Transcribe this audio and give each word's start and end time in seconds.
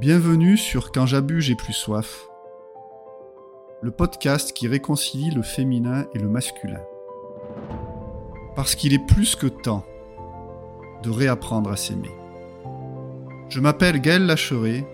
Bienvenue 0.00 0.58
sur 0.58 0.92
Quand 0.92 1.06
j'abuse, 1.06 1.44
j'ai 1.44 1.54
plus 1.54 1.72
soif. 1.72 2.28
Le 3.80 3.90
podcast 3.90 4.52
qui 4.52 4.68
réconcilie 4.68 5.30
le 5.30 5.40
féminin 5.40 6.04
et 6.12 6.18
le 6.18 6.28
masculin. 6.28 6.82
Parce 8.54 8.74
qu'il 8.74 8.92
est 8.92 9.06
plus 9.06 9.36
que 9.36 9.46
temps 9.46 9.86
de 11.02 11.08
réapprendre 11.08 11.70
à 11.70 11.76
s'aimer. 11.76 12.10
Je 13.48 13.58
m'appelle 13.60 14.02
Gaël 14.02 14.26
Lacheret. 14.26 14.84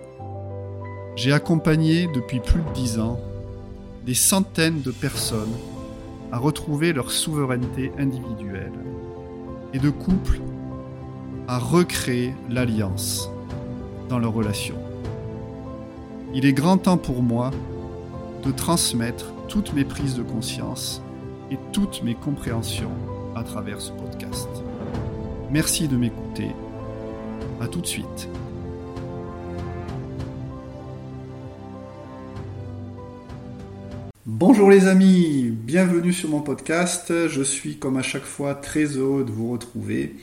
J'ai 1.17 1.33
accompagné 1.33 2.07
depuis 2.07 2.39
plus 2.39 2.61
de 2.61 2.73
dix 2.73 2.97
ans 2.97 3.19
des 4.05 4.15
centaines 4.15 4.81
de 4.81 4.91
personnes 4.91 5.53
à 6.31 6.37
retrouver 6.37 6.93
leur 6.93 7.11
souveraineté 7.11 7.91
individuelle 7.97 8.71
et 9.73 9.79
de 9.79 9.89
couples 9.89 10.39
à 11.49 11.59
recréer 11.59 12.33
l'alliance 12.49 13.29
dans 14.07 14.19
leurs 14.19 14.33
relations. 14.33 14.82
Il 16.35 16.47
est 16.47 16.53
grand 16.53 16.79
temps 16.79 16.97
pour 16.97 17.21
moi 17.21 17.51
de 18.43 18.51
transmettre 18.51 19.31
toutes 19.47 19.71
mes 19.73 19.85
prises 19.85 20.15
de 20.15 20.23
conscience 20.23 20.99
et 21.51 21.59
toutes 21.71 22.01
mes 22.01 22.15
compréhensions 22.15 22.89
à 23.35 23.43
travers 23.43 23.79
ce 23.79 23.91
podcast. 23.91 24.47
Merci 25.51 25.87
de 25.87 25.95
m'écouter. 25.95 26.47
À 27.61 27.67
tout 27.67 27.81
de 27.81 27.85
suite. 27.85 28.27
Bonjour 34.25 34.71
les 34.71 34.87
amis, 34.87 35.51
bienvenue 35.51 36.13
sur 36.13 36.29
mon 36.29 36.41
podcast. 36.41 37.13
Je 37.27 37.43
suis 37.43 37.77
comme 37.77 37.97
à 37.97 38.01
chaque 38.01 38.25
fois 38.25 38.55
très 38.55 38.85
heureux 38.85 39.23
de 39.23 39.31
vous 39.31 39.51
retrouver. 39.51 40.15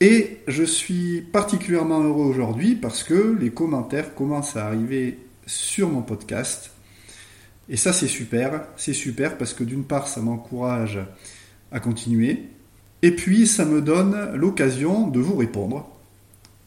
Et 0.00 0.40
je 0.46 0.62
suis 0.62 1.22
particulièrement 1.22 2.02
heureux 2.02 2.26
aujourd'hui 2.26 2.74
parce 2.74 3.02
que 3.02 3.34
les 3.40 3.50
commentaires 3.50 4.14
commencent 4.14 4.54
à 4.54 4.66
arriver 4.66 5.18
sur 5.48 5.88
mon 5.88 6.02
podcast. 6.02 6.70
Et 7.68 7.76
ça, 7.76 7.92
c'est 7.92 8.06
super. 8.06 8.66
C'est 8.76 8.92
super 8.92 9.36
parce 9.36 9.54
que 9.54 9.64
d'une 9.64 9.84
part, 9.84 10.06
ça 10.06 10.20
m'encourage 10.20 11.00
à 11.72 11.80
continuer. 11.80 12.44
Et 13.02 13.10
puis, 13.10 13.46
ça 13.46 13.64
me 13.64 13.82
donne 13.82 14.34
l'occasion 14.34 15.08
de 15.08 15.20
vous 15.20 15.36
répondre. 15.36 15.88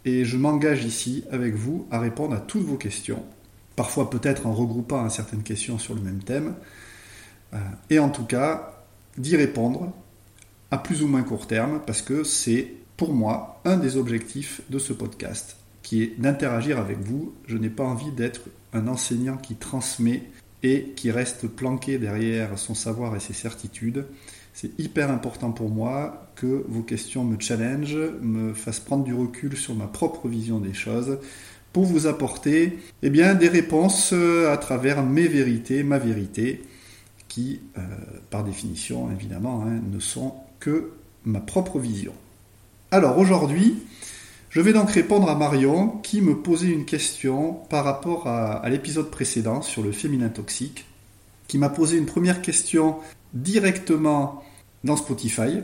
Et 0.04 0.26
je 0.26 0.38
m'engage 0.38 0.84
ici 0.84 1.24
avec 1.32 1.56
vous 1.56 1.88
à 1.92 2.00
répondre 2.00 2.36
à 2.36 2.40
toutes 2.40 2.66
vos 2.66 2.78
questions. 2.78 3.24
Parfois, 3.76 4.10
peut-être 4.10 4.48
en 4.48 4.54
regroupant 4.54 5.08
certaines 5.10 5.44
questions 5.44 5.78
sur 5.80 5.96
le 5.96 6.02
même 6.02 6.24
thème. 6.24 6.56
Euh, 7.54 7.58
et 7.90 8.00
en 8.00 8.10
tout 8.10 8.26
cas, 8.26 8.84
d'y 9.18 9.36
répondre 9.36 9.94
à 10.72 10.78
plus 10.78 11.04
ou 11.04 11.08
moins 11.08 11.24
court 11.24 11.48
terme 11.48 11.82
parce 11.86 12.02
que 12.02 12.24
c'est 12.24 12.74
pour 12.98 13.14
moi 13.14 13.62
un 13.66 13.78
des 13.78 13.98
objectifs 13.98 14.62
de 14.70 14.80
ce 14.80 14.94
podcast 14.94 15.61
qui 15.84 16.04
est 16.04 16.20
d'interagir 16.20 16.80
avec 16.80 17.00
vous. 17.00 17.34
Je 17.48 17.58
n'ai 17.58 17.70
pas 17.70 17.84
envie 17.84 18.12
d'être 18.12 18.42
un 18.74 18.88
enseignant 18.88 19.38
qui 19.38 19.56
transmet 19.56 20.24
et 20.64 20.94
qui 20.96 21.12
reste 21.12 21.48
planqué 21.48 21.98
derrière 21.98 22.58
son 22.58 22.76
savoir 22.76 23.16
et 23.16 23.20
ses 23.20 23.34
certitudes. 23.34 24.06
C'est 24.54 24.78
hyper 24.80 25.10
important 25.10 25.52
pour 25.52 25.70
moi 25.70 26.28
que 26.36 26.66
vos 26.68 26.84
questions 26.84 27.24
me 27.24 27.40
challengent, 27.40 28.12
me 28.22 28.54
fassent 28.54 28.80
prendre 28.80 29.04
du 29.04 29.14
recul 29.14 29.58
sur 29.58 29.74
ma 29.76 29.88
propre 29.88 30.28
vision 30.28 30.60
des 30.60 30.74
choses 30.74 31.20
pour 31.74 31.86
vous 31.86 32.06
apporter 32.06 32.78
eh 33.02 33.10
bien, 33.10 33.34
des 33.34 33.48
réponses 33.48 34.12
euh, 34.14 34.52
à 34.52 34.58
travers 34.58 35.04
mes 35.04 35.28
vérités, 35.28 35.84
ma 35.84 36.00
vérité, 36.00 36.64
qui, 37.30 37.62
euh, 37.78 37.82
par 38.30 38.44
définition, 38.44 39.10
évidemment, 39.12 39.64
hein, 39.66 39.80
ne 39.90 40.00
sont 40.00 40.34
que 40.60 40.92
ma 41.24 41.40
propre 41.40 41.80
vision. 41.80 42.14
Alors 42.92 43.18
aujourd'hui, 43.18 43.78
je 44.52 44.60
vais 44.60 44.74
donc 44.74 44.92
répondre 44.92 45.30
à 45.30 45.36
Marion 45.36 45.88
qui 46.04 46.22
me 46.22 46.36
posait 46.36 46.72
une 46.72 46.84
question 46.84 47.54
par 47.70 47.86
rapport 47.86 48.28
à, 48.28 48.70
l'épisode 48.70 49.10
précédent 49.10 49.62
sur 49.62 49.82
le 49.82 49.94
féminin 49.94 50.28
toxique, 50.28 50.86
qui 51.48 51.58
m'a 51.58 51.70
posé 51.70 51.98
une 51.98 52.06
première 52.06 52.42
question 52.42 52.98
directement 53.34 54.44
dans 54.84 54.98
Spotify, 54.98 55.62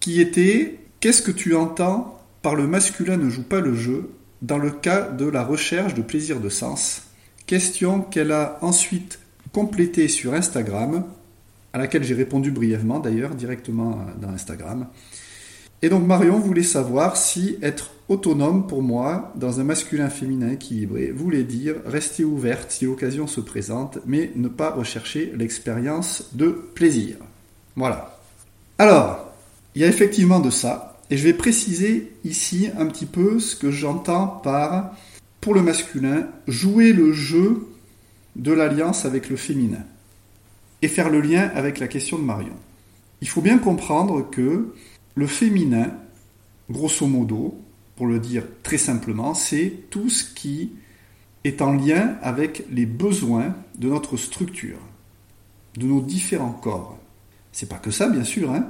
qui 0.00 0.20
était 0.20 0.80
Qu'est-ce 0.98 1.22
que 1.22 1.30
tu 1.30 1.54
entends 1.54 2.18
par 2.42 2.56
le 2.56 2.66
masculin 2.66 3.16
ne 3.18 3.30
joue 3.30 3.42
pas 3.42 3.60
le 3.60 3.74
jeu 3.76 4.10
dans 4.42 4.58
le 4.58 4.70
cas 4.70 5.02
de 5.02 5.26
la 5.26 5.44
recherche 5.44 5.94
de 5.94 6.02
plaisir 6.02 6.40
de 6.40 6.48
sens? 6.48 7.02
Question 7.46 8.00
qu'elle 8.00 8.32
a 8.32 8.58
ensuite 8.62 9.20
complétée 9.52 10.08
sur 10.08 10.34
Instagram, 10.34 11.04
à 11.72 11.78
laquelle 11.78 12.02
j'ai 12.02 12.14
répondu 12.14 12.50
brièvement 12.50 12.98
d'ailleurs, 12.98 13.34
directement 13.34 13.98
dans 14.20 14.30
Instagram. 14.30 14.88
Et 15.84 15.90
donc 15.90 16.06
Marion 16.06 16.38
voulait 16.38 16.62
savoir 16.62 17.14
si 17.14 17.58
être 17.60 17.90
autonome 18.08 18.66
pour 18.66 18.82
moi, 18.82 19.34
dans 19.34 19.60
un 19.60 19.64
masculin-féminin 19.64 20.52
équilibré, 20.52 21.10
voulait 21.10 21.42
dire 21.44 21.74
rester 21.84 22.24
ouverte 22.24 22.70
si 22.70 22.86
l'occasion 22.86 23.26
se 23.26 23.42
présente, 23.42 23.98
mais 24.06 24.32
ne 24.34 24.48
pas 24.48 24.70
rechercher 24.70 25.34
l'expérience 25.36 26.30
de 26.32 26.48
plaisir. 26.74 27.16
Voilà. 27.76 28.18
Alors, 28.78 29.30
il 29.74 29.82
y 29.82 29.84
a 29.84 29.88
effectivement 29.88 30.40
de 30.40 30.48
ça, 30.48 30.96
et 31.10 31.18
je 31.18 31.24
vais 31.24 31.34
préciser 31.34 32.14
ici 32.24 32.70
un 32.78 32.86
petit 32.86 33.04
peu 33.04 33.38
ce 33.38 33.54
que 33.54 33.70
j'entends 33.70 34.26
par, 34.26 34.96
pour 35.42 35.52
le 35.52 35.60
masculin, 35.60 36.28
jouer 36.48 36.94
le 36.94 37.12
jeu 37.12 37.66
de 38.36 38.52
l'alliance 38.52 39.04
avec 39.04 39.28
le 39.28 39.36
féminin, 39.36 39.84
et 40.80 40.88
faire 40.88 41.10
le 41.10 41.20
lien 41.20 41.50
avec 41.54 41.78
la 41.78 41.88
question 41.88 42.16
de 42.16 42.24
Marion. 42.24 42.56
Il 43.20 43.28
faut 43.28 43.42
bien 43.42 43.58
comprendre 43.58 44.30
que 44.30 44.72
le 45.14 45.26
féminin, 45.26 45.92
grosso 46.70 47.06
modo, 47.06 47.58
pour 47.96 48.06
le 48.06 48.18
dire 48.18 48.44
très 48.62 48.78
simplement, 48.78 49.34
c'est 49.34 49.84
tout 49.90 50.08
ce 50.08 50.24
qui 50.24 50.72
est 51.44 51.62
en 51.62 51.74
lien 51.74 52.16
avec 52.22 52.64
les 52.70 52.86
besoins 52.86 53.54
de 53.78 53.88
notre 53.88 54.16
structure, 54.16 54.78
de 55.76 55.86
nos 55.86 56.00
différents 56.00 56.52
corps. 56.52 56.98
C'est 57.52 57.68
pas 57.68 57.78
que 57.78 57.90
ça, 57.90 58.08
bien 58.08 58.24
sûr, 58.24 58.52
hein. 58.52 58.68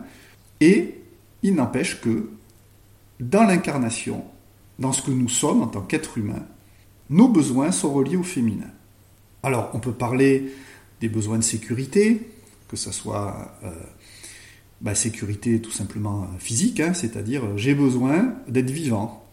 Et 0.61 1.01
il 1.43 1.55
n'empêche 1.55 2.01
que 2.01 2.31
dans 3.21 3.45
l'incarnation, 3.45 4.25
dans 4.79 4.93
ce 4.93 5.03
que 5.03 5.11
nous 5.11 5.29
sommes 5.29 5.63
en 5.63 5.69
tant 5.69 5.83
qu'être 5.83 6.19
humain, 6.19 6.45
nos 7.11 7.29
besoins 7.29 7.71
sont 7.71 7.93
reliés 7.93 8.17
au 8.17 8.23
féminin. 8.23 8.71
Alors, 9.43 9.71
on 9.75 9.79
peut 9.79 9.93
parler 9.93 10.53
des 11.01 11.09
besoins 11.09 11.39
de 11.39 11.45
sécurité, 11.45 12.31
que 12.69 12.77
ce 12.77 12.93
soit 12.93 13.53
euh, 13.63 13.73
bah, 14.85 14.95
sécurité 14.95 15.63
tout 15.63 15.71
simplement 15.71 16.29
physique, 16.39 16.79
hein, 16.79 16.93
c'est-à-dire 16.93 17.43
euh, 17.43 17.57
j'ai 17.57 17.75
besoin 17.75 18.35
d'être 18.47 18.71
vivant. 18.71 19.25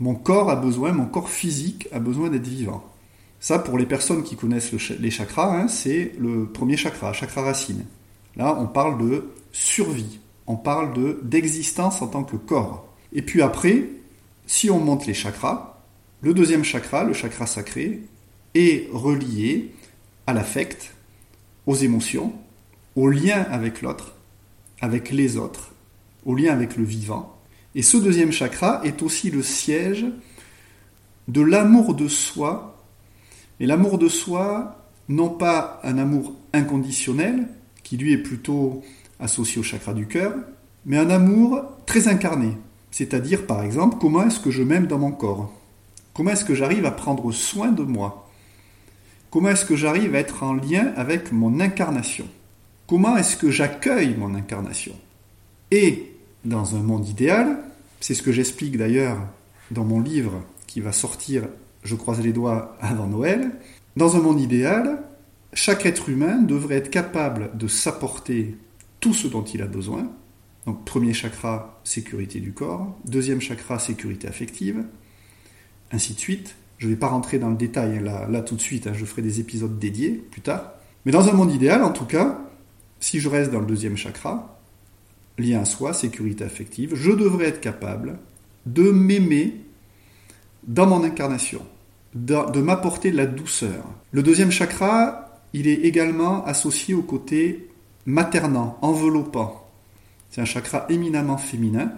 Mon 0.00 0.14
corps 0.14 0.50
a 0.50 0.56
besoin, 0.56 0.92
mon 0.92 1.06
corps 1.06 1.30
physique 1.30 1.88
a 1.92 1.98
besoin 1.98 2.28
d'être 2.28 2.46
vivant. 2.46 2.84
Ça, 3.40 3.58
pour 3.58 3.78
les 3.78 3.86
personnes 3.86 4.22
qui 4.22 4.36
connaissent 4.36 4.72
les 5.00 5.10
chakras, 5.10 5.56
hein, 5.56 5.66
c'est 5.66 6.12
le 6.18 6.44
premier 6.44 6.76
chakra, 6.76 7.14
chakra 7.14 7.40
racine. 7.40 7.86
Là, 8.36 8.54
on 8.60 8.66
parle 8.66 9.02
de 9.02 9.24
survie, 9.50 10.20
on 10.46 10.56
parle 10.56 10.92
de 10.92 11.18
d'existence 11.22 12.02
en 12.02 12.08
tant 12.08 12.22
que 12.22 12.36
corps. 12.36 12.86
Et 13.14 13.22
puis 13.22 13.40
après, 13.40 13.88
si 14.46 14.68
on 14.68 14.78
monte 14.78 15.06
les 15.06 15.14
chakras, 15.14 15.80
le 16.20 16.34
deuxième 16.34 16.64
chakra, 16.64 17.04
le 17.04 17.14
chakra 17.14 17.46
sacré, 17.46 18.02
est 18.54 18.90
relié 18.92 19.72
à 20.26 20.34
l'affect, 20.34 20.92
aux 21.66 21.76
émotions, 21.76 22.34
au 22.94 23.08
lien 23.08 23.46
avec 23.50 23.80
l'autre, 23.80 24.17
avec 24.80 25.10
les 25.10 25.36
autres, 25.36 25.72
au 26.24 26.34
lien 26.34 26.52
avec 26.52 26.76
le 26.76 26.84
vivant. 26.84 27.38
Et 27.74 27.82
ce 27.82 27.96
deuxième 27.96 28.32
chakra 28.32 28.80
est 28.84 29.02
aussi 29.02 29.30
le 29.30 29.42
siège 29.42 30.06
de 31.28 31.40
l'amour 31.40 31.94
de 31.94 32.08
soi. 32.08 32.84
Et 33.60 33.66
l'amour 33.66 33.98
de 33.98 34.08
soi, 34.08 34.84
non 35.08 35.28
pas 35.28 35.80
un 35.84 35.98
amour 35.98 36.34
inconditionnel, 36.52 37.48
qui 37.82 37.96
lui 37.96 38.12
est 38.12 38.18
plutôt 38.18 38.82
associé 39.20 39.60
au 39.60 39.62
chakra 39.62 39.94
du 39.94 40.06
cœur, 40.06 40.34
mais 40.86 40.98
un 40.98 41.10
amour 41.10 41.62
très 41.86 42.08
incarné. 42.08 42.56
C'est-à-dire, 42.90 43.46
par 43.46 43.62
exemple, 43.62 43.98
comment 44.00 44.24
est-ce 44.24 44.40
que 44.40 44.50
je 44.50 44.62
m'aime 44.62 44.86
dans 44.86 44.98
mon 44.98 45.12
corps? 45.12 45.52
Comment 46.14 46.30
est-ce 46.30 46.44
que 46.44 46.54
j'arrive 46.54 46.86
à 46.86 46.90
prendre 46.90 47.30
soin 47.32 47.70
de 47.70 47.82
moi? 47.82 48.28
Comment 49.30 49.50
est-ce 49.50 49.66
que 49.66 49.76
j'arrive 49.76 50.14
à 50.14 50.18
être 50.18 50.42
en 50.42 50.54
lien 50.54 50.92
avec 50.96 51.32
mon 51.32 51.60
incarnation? 51.60 52.26
Comment 52.88 53.18
est-ce 53.18 53.36
que 53.36 53.50
j'accueille 53.50 54.16
mon 54.16 54.34
incarnation? 54.34 54.94
Et 55.70 56.10
dans 56.46 56.74
un 56.74 56.80
monde 56.80 57.06
idéal, 57.06 57.58
c'est 58.00 58.14
ce 58.14 58.22
que 58.22 58.32
j'explique 58.32 58.78
d'ailleurs 58.78 59.18
dans 59.70 59.84
mon 59.84 60.00
livre 60.00 60.42
qui 60.66 60.80
va 60.80 60.92
sortir, 60.92 61.42
je 61.84 61.94
croise 61.94 62.22
les 62.22 62.32
doigts, 62.32 62.78
avant 62.80 63.06
Noël, 63.06 63.50
dans 63.96 64.16
un 64.16 64.20
monde 64.20 64.40
idéal, 64.40 65.02
chaque 65.52 65.84
être 65.84 66.08
humain 66.08 66.38
devrait 66.38 66.76
être 66.76 66.88
capable 66.88 67.50
de 67.58 67.68
s'apporter 67.68 68.56
tout 69.00 69.12
ce 69.12 69.28
dont 69.28 69.44
il 69.44 69.60
a 69.60 69.66
besoin. 69.66 70.10
Donc 70.64 70.86
premier 70.86 71.12
chakra, 71.12 71.82
sécurité 71.84 72.40
du 72.40 72.54
corps. 72.54 72.96
Deuxième 73.04 73.42
chakra, 73.42 73.78
sécurité 73.78 74.28
affective. 74.28 74.82
Ainsi 75.92 76.14
de 76.14 76.18
suite. 76.18 76.56
Je 76.78 76.86
ne 76.86 76.92
vais 76.92 76.98
pas 76.98 77.08
rentrer 77.08 77.38
dans 77.38 77.50
le 77.50 77.56
détail 77.56 78.02
là, 78.02 78.26
là 78.30 78.40
tout 78.40 78.56
de 78.56 78.62
suite, 78.62 78.86
hein, 78.86 78.92
je 78.94 79.04
ferai 79.04 79.20
des 79.20 79.40
épisodes 79.40 79.78
dédiés 79.78 80.12
plus 80.30 80.40
tard. 80.40 80.72
Mais 81.04 81.12
dans 81.12 81.28
un 81.28 81.32
monde 81.32 81.52
idéal, 81.52 81.82
en 81.82 81.90
tout 81.90 82.06
cas, 82.06 82.47
si 83.00 83.20
je 83.20 83.28
reste 83.28 83.50
dans 83.50 83.60
le 83.60 83.66
deuxième 83.66 83.96
chakra, 83.96 84.58
lien 85.38 85.60
à 85.60 85.64
soi, 85.64 85.92
sécurité 85.92 86.44
affective, 86.44 86.94
je 86.94 87.12
devrais 87.12 87.46
être 87.46 87.60
capable 87.60 88.18
de 88.66 88.90
m'aimer 88.90 89.54
dans 90.66 90.86
mon 90.86 91.02
incarnation. 91.04 91.62
de, 92.14 92.60
m'apporter 92.60 93.10
de 93.10 93.16
la 93.16 93.26
douceur. 93.26 93.84
Le 94.12 94.22
deuxième 94.22 94.50
chakra, 94.50 95.40
il 95.52 95.68
est 95.68 95.82
également 95.84 96.44
associé 96.44 96.94
au 96.94 97.02
côté 97.02 97.68
maternant, 98.06 98.78
enveloppant. 98.80 99.68
C'est 100.30 100.40
un 100.40 100.46
chakra 100.46 100.86
éminemment 100.88 101.36
féminin. 101.36 101.92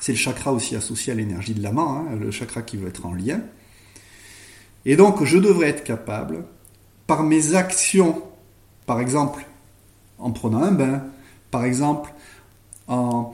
C'est 0.00 0.12
le 0.12 0.18
chakra 0.18 0.52
aussi 0.52 0.76
associé 0.76 1.12
à 1.12 1.16
l'énergie 1.16 1.54
de 1.54 1.62
l'amant, 1.62 1.96
hein, 1.96 2.16
le 2.18 2.30
chakra 2.30 2.62
qui 2.62 2.76
veut 2.76 2.88
être 2.88 3.04
en 3.04 3.14
lien. 3.14 3.40
Et 4.86 4.96
donc, 4.96 5.24
je 5.24 5.36
devrais 5.36 5.68
être 5.68 5.84
capable, 5.84 6.44
par 7.06 7.24
mes 7.24 7.54
actions, 7.54 8.22
par 8.86 9.00
exemple, 9.00 9.44
en 10.20 10.30
prenant 10.30 10.62
un 10.62 10.72
bain, 10.72 11.04
par 11.50 11.64
exemple, 11.64 12.12
en, 12.88 13.32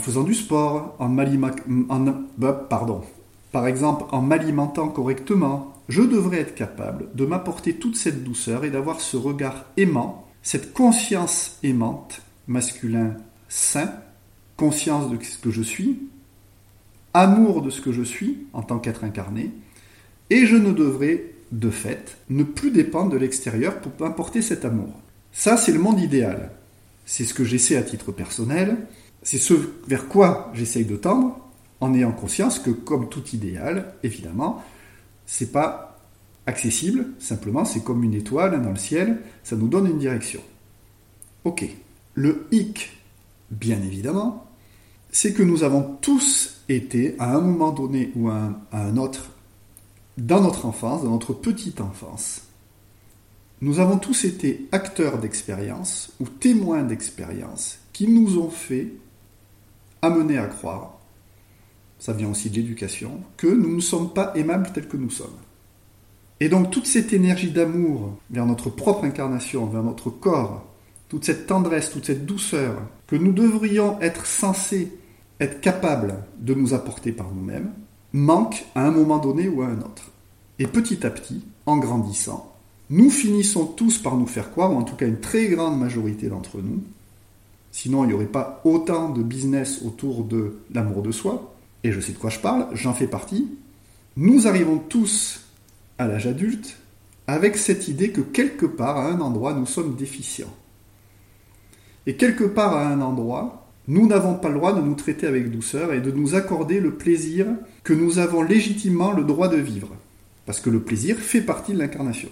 faisant 0.00 0.22
du 0.22 0.34
sport, 0.34 0.94
en, 0.98 1.08
bah, 2.38 2.66
pardon, 2.68 3.02
par 3.52 3.66
exemple, 3.66 4.04
en 4.12 4.22
m'alimentant 4.22 4.88
correctement, 4.88 5.74
je 5.88 6.02
devrais 6.02 6.40
être 6.40 6.54
capable 6.54 7.08
de 7.14 7.24
m'apporter 7.24 7.74
toute 7.74 7.96
cette 7.96 8.22
douceur 8.22 8.64
et 8.64 8.70
d'avoir 8.70 9.00
ce 9.00 9.16
regard 9.16 9.64
aimant, 9.76 10.26
cette 10.42 10.72
conscience 10.72 11.58
aimante, 11.62 12.20
masculin 12.46 13.16
sain, 13.48 13.92
conscience 14.56 15.10
de 15.10 15.22
ce 15.22 15.38
que 15.38 15.50
je 15.50 15.62
suis, 15.62 15.98
amour 17.14 17.62
de 17.62 17.70
ce 17.70 17.80
que 17.80 17.92
je 17.92 18.02
suis 18.02 18.46
en 18.52 18.62
tant 18.62 18.78
qu'être 18.78 19.04
incarné, 19.04 19.50
et 20.30 20.46
je 20.46 20.56
ne 20.56 20.72
devrais, 20.72 21.32
de 21.52 21.70
fait, 21.70 22.18
ne 22.28 22.42
plus 22.42 22.70
dépendre 22.70 23.10
de 23.10 23.16
l'extérieur 23.16 23.80
pour 23.80 23.92
m'apporter 23.98 24.42
cet 24.42 24.64
amour. 24.64 24.92
Ça, 25.32 25.56
c'est 25.56 25.72
le 25.72 25.78
monde 25.78 26.00
idéal. 26.00 26.50
C'est 27.06 27.24
ce 27.24 27.34
que 27.34 27.44
j'essaie 27.44 27.76
à 27.76 27.82
titre 27.82 28.12
personnel, 28.12 28.76
c'est 29.22 29.38
ce 29.38 29.54
vers 29.86 30.08
quoi 30.08 30.50
j'essaye 30.54 30.84
de 30.84 30.96
tendre, 30.96 31.38
en 31.80 31.94
ayant 31.94 32.12
conscience 32.12 32.58
que, 32.58 32.70
comme 32.70 33.08
tout 33.08 33.24
idéal, 33.32 33.94
évidemment, 34.02 34.62
c'est 35.26 35.52
pas 35.52 35.98
accessible, 36.46 37.08
simplement 37.18 37.64
c'est 37.64 37.84
comme 37.84 38.02
une 38.02 38.14
étoile 38.14 38.62
dans 38.62 38.70
le 38.70 38.76
ciel, 38.76 39.20
ça 39.44 39.54
nous 39.54 39.68
donne 39.68 39.86
une 39.86 39.98
direction. 39.98 40.40
Ok. 41.44 41.64
Le 42.14 42.48
hic, 42.50 42.90
bien 43.50 43.76
évidemment, 43.76 44.46
c'est 45.12 45.32
que 45.32 45.42
nous 45.42 45.62
avons 45.62 45.96
tous 46.00 46.62
été, 46.68 47.14
à 47.18 47.36
un 47.36 47.40
moment 47.40 47.70
donné 47.70 48.10
ou 48.16 48.28
à 48.28 48.50
un, 48.72 48.96
autre, 48.96 49.30
dans 50.16 50.40
notre 50.40 50.66
enfance, 50.66 51.04
dans 51.04 51.10
notre 51.10 51.32
petite 51.32 51.80
enfance, 51.80 52.47
nous 53.60 53.80
avons 53.80 53.98
tous 53.98 54.24
été 54.24 54.68
acteurs 54.72 55.18
d'expériences 55.18 56.12
ou 56.20 56.24
témoins 56.28 56.82
d'expériences 56.82 57.78
qui 57.92 58.06
nous 58.08 58.38
ont 58.38 58.50
fait 58.50 58.92
amener 60.02 60.38
à 60.38 60.46
croire 60.46 60.98
ça 61.98 62.12
vient 62.12 62.30
aussi 62.30 62.48
de 62.48 62.56
l'éducation, 62.56 63.20
que 63.36 63.48
nous 63.48 63.74
ne 63.74 63.80
sommes 63.80 64.12
pas 64.12 64.32
aimables 64.36 64.70
tels 64.72 64.88
que 64.88 64.96
nous 64.96 65.10
sommes. 65.10 65.36
Et 66.40 66.48
donc 66.48 66.70
toute 66.70 66.86
cette 66.86 67.12
énergie 67.12 67.50
d'amour 67.50 68.16
vers 68.30 68.46
notre 68.46 68.70
propre 68.70 69.04
incarnation, 69.04 69.66
vers 69.66 69.82
notre 69.82 70.08
corps, 70.10 70.64
toute 71.08 71.24
cette 71.24 71.46
tendresse, 71.46 71.90
toute 71.90 72.06
cette 72.06 72.26
douceur 72.26 72.80
que 73.08 73.16
nous 73.16 73.32
devrions 73.32 74.00
être 74.00 74.26
censés 74.26 74.92
être 75.40 75.60
capables 75.60 76.16
de 76.38 76.54
nous 76.54 76.74
apporter 76.74 77.12
par 77.12 77.32
nous-mêmes, 77.32 77.72
manque 78.12 78.64
à 78.74 78.84
un 78.84 78.90
moment 78.90 79.18
donné 79.18 79.48
ou 79.48 79.62
à 79.62 79.66
un 79.66 79.80
autre. 79.80 80.10
Et 80.58 80.66
petit 80.66 81.06
à 81.06 81.10
petit, 81.10 81.44
en 81.66 81.76
grandissant, 81.76 82.52
nous 82.90 83.10
finissons 83.10 83.66
tous 83.66 83.98
par 83.98 84.16
nous 84.16 84.26
faire 84.26 84.50
croire, 84.50 84.72
ou 84.72 84.76
en 84.76 84.82
tout 84.82 84.96
cas 84.96 85.06
une 85.06 85.20
très 85.20 85.48
grande 85.48 85.78
majorité 85.78 86.28
d'entre 86.28 86.58
nous, 86.58 86.82
sinon 87.70 88.04
il 88.04 88.08
n'y 88.08 88.14
aurait 88.14 88.26
pas 88.26 88.60
autant 88.64 89.10
de 89.10 89.22
business 89.22 89.82
autour 89.84 90.24
de 90.24 90.56
l'amour 90.72 91.02
de 91.02 91.12
soi, 91.12 91.54
et 91.84 91.92
je 91.92 92.00
sais 92.00 92.12
de 92.12 92.18
quoi 92.18 92.30
je 92.30 92.38
parle, 92.38 92.66
j'en 92.72 92.94
fais 92.94 93.06
partie, 93.06 93.48
nous 94.16 94.46
arrivons 94.46 94.78
tous 94.78 95.42
à 95.98 96.06
l'âge 96.06 96.26
adulte 96.26 96.78
avec 97.26 97.56
cette 97.56 97.88
idée 97.88 98.10
que 98.10 98.22
quelque 98.22 98.66
part, 98.66 98.96
à 98.96 99.08
un 99.08 99.20
endroit, 99.20 99.52
nous 99.52 99.66
sommes 99.66 99.94
déficients. 99.94 100.52
Et 102.06 102.16
quelque 102.16 102.44
part, 102.44 102.74
à 102.74 102.88
un 102.88 103.02
endroit, 103.02 103.68
nous 103.86 104.06
n'avons 104.06 104.34
pas 104.34 104.48
le 104.48 104.54
droit 104.54 104.72
de 104.72 104.80
nous 104.80 104.94
traiter 104.94 105.26
avec 105.26 105.50
douceur 105.50 105.92
et 105.92 106.00
de 106.00 106.10
nous 106.10 106.34
accorder 106.34 106.80
le 106.80 106.94
plaisir 106.94 107.46
que 107.84 107.92
nous 107.92 108.18
avons 108.18 108.42
légitimement 108.42 109.12
le 109.12 109.24
droit 109.24 109.48
de 109.48 109.58
vivre. 109.58 109.90
Parce 110.46 110.60
que 110.60 110.70
le 110.70 110.80
plaisir 110.80 111.18
fait 111.18 111.42
partie 111.42 111.74
de 111.74 111.78
l'incarnation. 111.78 112.30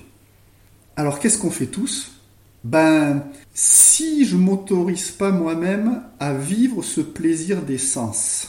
Alors 0.96 1.18
qu'est-ce 1.18 1.38
qu'on 1.38 1.50
fait 1.50 1.66
tous? 1.66 2.12
Ben, 2.64 3.22
si 3.54 4.24
je 4.24 4.36
m'autorise 4.36 5.10
pas 5.10 5.30
moi-même 5.30 6.02
à 6.18 6.34
vivre 6.34 6.82
ce 6.82 7.00
plaisir 7.00 7.62
des 7.62 7.78
sens, 7.78 8.48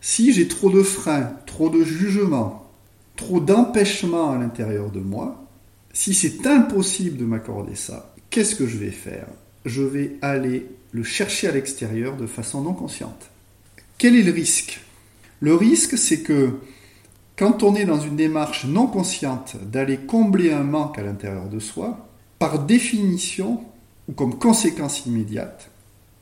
si 0.00 0.32
j'ai 0.32 0.48
trop 0.48 0.70
de 0.70 0.82
freins, 0.82 1.32
trop 1.46 1.70
de 1.70 1.82
jugements, 1.82 2.70
trop 3.16 3.40
d'empêchements 3.40 4.32
à 4.32 4.38
l'intérieur 4.38 4.90
de 4.90 5.00
moi, 5.00 5.44
si 5.92 6.14
c'est 6.14 6.46
impossible 6.46 7.16
de 7.16 7.24
m'accorder 7.24 7.74
ça, 7.74 8.14
qu'est-ce 8.30 8.54
que 8.54 8.66
je 8.66 8.76
vais 8.76 8.90
faire? 8.90 9.26
Je 9.64 9.82
vais 9.82 10.16
aller 10.22 10.66
le 10.92 11.02
chercher 11.02 11.48
à 11.48 11.52
l'extérieur 11.52 12.16
de 12.16 12.26
façon 12.26 12.60
non 12.60 12.74
consciente. 12.74 13.30
Quel 13.96 14.16
est 14.16 14.22
le 14.22 14.32
risque? 14.32 14.80
Le 15.40 15.54
risque, 15.54 15.96
c'est 15.96 16.20
que 16.20 16.58
quand 17.42 17.64
on 17.64 17.74
est 17.74 17.86
dans 17.86 17.98
une 17.98 18.14
démarche 18.14 18.66
non 18.66 18.86
consciente 18.86 19.56
d'aller 19.60 19.96
combler 19.96 20.52
un 20.52 20.62
manque 20.62 21.00
à 21.00 21.02
l'intérieur 21.02 21.48
de 21.48 21.58
soi, 21.58 22.06
par 22.38 22.60
définition, 22.60 23.64
ou 24.08 24.12
comme 24.12 24.38
conséquence 24.38 25.06
immédiate, 25.06 25.68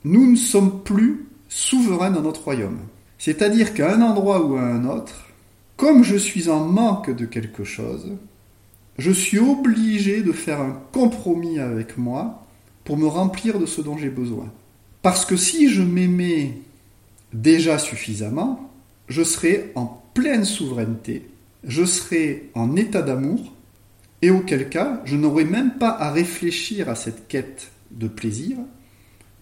nous 0.05 0.31
ne 0.31 0.37
sommes 0.37 0.83
plus 0.83 1.27
souverains 1.51 2.11
dans 2.11 2.23
notre 2.23 2.45
royaume. 2.45 2.79
C'est-à-dire 3.19 3.75
qu'à 3.75 3.95
un 3.95 4.01
endroit 4.01 4.43
ou 4.47 4.57
à 4.57 4.63
un 4.63 4.87
autre, 4.87 5.27
comme 5.77 6.05
je 6.05 6.17
suis 6.17 6.49
en 6.49 6.61
manque 6.61 7.15
de 7.15 7.27
quelque 7.27 7.65
chose, 7.65 8.13
je 8.97 9.11
suis 9.11 9.39
obligé 9.39 10.23
de 10.23 10.33
faire 10.33 10.63
un 10.63 10.81
compromis 10.91 11.59
avec 11.59 11.99
moi 11.99 12.47
pour 12.83 12.97
me 12.97 13.07
remplir 13.07 13.59
de 13.59 13.67
ce 13.67 13.83
dont 13.83 13.99
j'ai 13.99 14.09
besoin. 14.09 14.47
Parce 15.03 15.27
que 15.27 15.37
si 15.37 15.69
je 15.69 15.83
m'aimais 15.83 16.63
déjà 17.35 17.79
suffisamment, 17.79 18.71
je 19.09 19.23
serais 19.23 19.71
en 19.75 20.00
pleine 20.21 20.45
souveraineté, 20.45 21.31
je 21.65 21.83
serais 21.83 22.43
en 22.55 22.77
état 22.77 23.01
d'amour, 23.01 23.55
et 24.21 24.31
auquel 24.31 24.69
cas 24.69 25.01
je 25.07 25.17
n'aurais 25.17 25.47
même 25.47 25.79
pas 25.79 25.89
à 25.89 26.13
réfléchir 26.13 26.91
à 26.91 26.95
cette 26.95 27.27
quête 27.27 27.71
de 27.91 28.07
plaisir, 28.07 28.59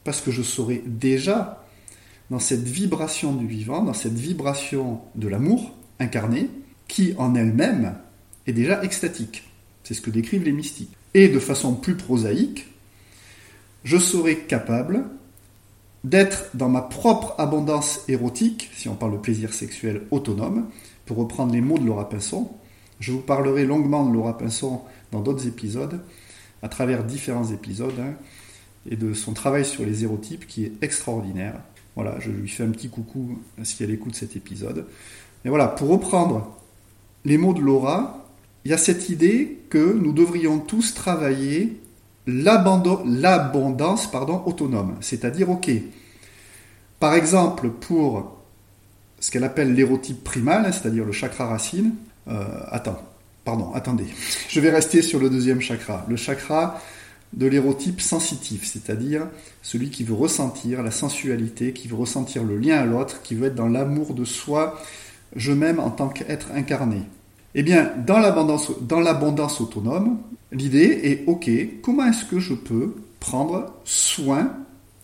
parce 0.04 0.20
que 0.20 0.30
je 0.30 0.42
saurais 0.42 0.80
déjà 0.86 1.66
dans 2.30 2.38
cette 2.38 2.62
vibration 2.62 3.34
du 3.34 3.48
vivant, 3.48 3.82
dans 3.82 3.92
cette 3.92 4.14
vibration 4.14 5.00
de 5.16 5.26
l'amour 5.26 5.74
incarné, 5.98 6.48
qui 6.86 7.12
en 7.18 7.34
elle-même 7.34 7.96
est 8.46 8.52
déjà 8.52 8.84
extatique. 8.84 9.50
C'est 9.82 9.94
ce 9.94 10.00
que 10.00 10.10
décrivent 10.10 10.44
les 10.44 10.52
mystiques. 10.52 10.96
Et 11.12 11.28
de 11.28 11.40
façon 11.40 11.74
plus 11.74 11.96
prosaïque, 11.96 12.68
je 13.82 13.96
serai 13.96 14.38
capable 14.38 15.06
d'être 16.04 16.50
dans 16.54 16.68
ma 16.68 16.82
propre 16.82 17.34
abondance 17.38 18.00
érotique, 18.08 18.70
si 18.74 18.88
on 18.88 18.94
parle 18.94 19.12
de 19.12 19.18
plaisir 19.18 19.52
sexuel 19.52 20.02
autonome, 20.10 20.66
pour 21.06 21.16
reprendre 21.16 21.52
les 21.52 21.60
mots 21.60 21.78
de 21.78 21.84
Laura 21.84 22.08
Pinson. 22.08 22.50
Je 23.00 23.12
vous 23.12 23.20
parlerai 23.20 23.64
longuement 23.64 24.04
de 24.04 24.12
Laura 24.12 24.36
Pinson 24.36 24.82
dans 25.12 25.20
d'autres 25.20 25.46
épisodes, 25.46 26.00
à 26.62 26.68
travers 26.68 27.04
différents 27.04 27.50
épisodes, 27.50 27.98
hein, 28.00 28.14
et 28.90 28.96
de 28.96 29.12
son 29.12 29.32
travail 29.32 29.64
sur 29.64 29.84
les 29.84 30.04
érotypes 30.04 30.46
qui 30.46 30.64
est 30.64 30.72
extraordinaire. 30.82 31.60
Voilà, 31.94 32.18
je 32.20 32.30
lui 32.30 32.48
fais 32.48 32.62
un 32.62 32.70
petit 32.70 32.88
coucou 32.88 33.38
si 33.62 33.82
elle 33.82 33.90
écoute 33.90 34.14
cet 34.14 34.36
épisode. 34.36 34.86
Et 35.44 35.48
voilà, 35.48 35.66
pour 35.66 35.88
reprendre 35.88 36.56
les 37.24 37.38
mots 37.38 37.54
de 37.54 37.60
Laura, 37.60 38.24
il 38.64 38.70
y 38.70 38.74
a 38.74 38.78
cette 38.78 39.08
idée 39.08 39.58
que 39.70 39.94
nous 39.94 40.12
devrions 40.12 40.58
tous 40.58 40.94
travailler 40.94 41.80
l'abondance 42.28 44.08
autonome. 44.44 44.96
C'est-à-dire, 45.00 45.50
ok, 45.50 45.70
par 47.00 47.14
exemple, 47.14 47.70
pour 47.70 48.38
ce 49.18 49.30
qu'elle 49.30 49.44
appelle 49.44 49.74
l'érotype 49.74 50.22
primal, 50.22 50.66
hein, 50.66 50.72
c'est-à-dire 50.72 51.04
le 51.04 51.12
chakra 51.12 51.46
racine, 51.46 51.94
euh, 52.28 52.44
attends, 52.70 53.00
pardon, 53.44 53.72
attendez, 53.74 54.06
je 54.48 54.60
vais 54.60 54.70
rester 54.70 55.00
sur 55.02 55.18
le 55.18 55.30
deuxième 55.30 55.60
chakra. 55.60 56.04
Le 56.08 56.16
chakra 56.16 56.80
de 57.32 57.46
l'érotype 57.46 58.00
sensitif, 58.00 58.66
c'est-à-dire 58.66 59.26
celui 59.62 59.90
qui 59.90 60.04
veut 60.04 60.14
ressentir 60.14 60.82
la 60.82 60.90
sensualité, 60.90 61.72
qui 61.72 61.88
veut 61.88 61.96
ressentir 61.96 62.44
le 62.44 62.58
lien 62.58 62.78
à 62.78 62.84
l'autre, 62.84 63.22
qui 63.22 63.34
veut 63.34 63.48
être 63.48 63.54
dans 63.54 63.68
l'amour 63.68 64.14
de 64.14 64.24
soi, 64.24 64.80
je 65.34 65.52
m'aime 65.52 65.80
en 65.80 65.90
tant 65.90 66.08
qu'être 66.08 66.48
incarné. 66.54 67.02
Eh 67.60 67.64
bien, 67.64 67.90
dans 68.06 68.20
l'abondance 68.20 69.60
autonome, 69.60 70.20
l'idée 70.52 71.00
est, 71.02 71.24
ok, 71.28 71.50
comment 71.82 72.06
est-ce 72.06 72.24
que 72.24 72.38
je 72.38 72.54
peux 72.54 72.94
prendre 73.18 73.74
soin, 73.84 74.52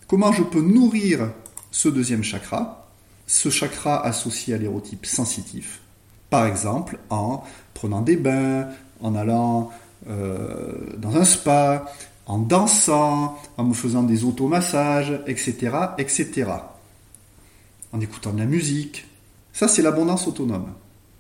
comment 0.07 0.31
je 0.31 0.45
peux 0.45 0.61
nourrir 0.61 1.33
ce 1.73 1.89
deuxième 1.89 2.23
chakra, 2.23 2.87
ce 3.27 3.49
chakra 3.49 4.07
associé 4.07 4.55
à 4.55 4.59
l'érotype 4.59 5.05
sensitif, 5.05 5.81
par 6.31 6.47
exemple 6.47 7.01
en 7.11 7.43
prenant 7.75 8.03
des 8.03 8.17
bains, 8.17 8.69
en 9.01 9.17
allant 9.17 9.73
euh, 10.09 10.95
dans 10.97 11.17
un 11.17 11.25
spa, 11.25 11.93
en 12.27 12.39
dansant, 12.39 13.37
en 13.57 13.65
me 13.65 13.75
faisant 13.75 14.05
des 14.05 14.23
automassages, 14.23 15.21
etc., 15.27 15.77
etc. 15.99 16.53
En 17.93 18.01
écoutant 18.01 18.33
de 18.33 18.39
la 18.39 18.47
musique. 18.47 19.09
Ça, 19.53 19.67
c'est 19.67 19.83
l'abondance 19.83 20.29
autonome. 20.29 20.73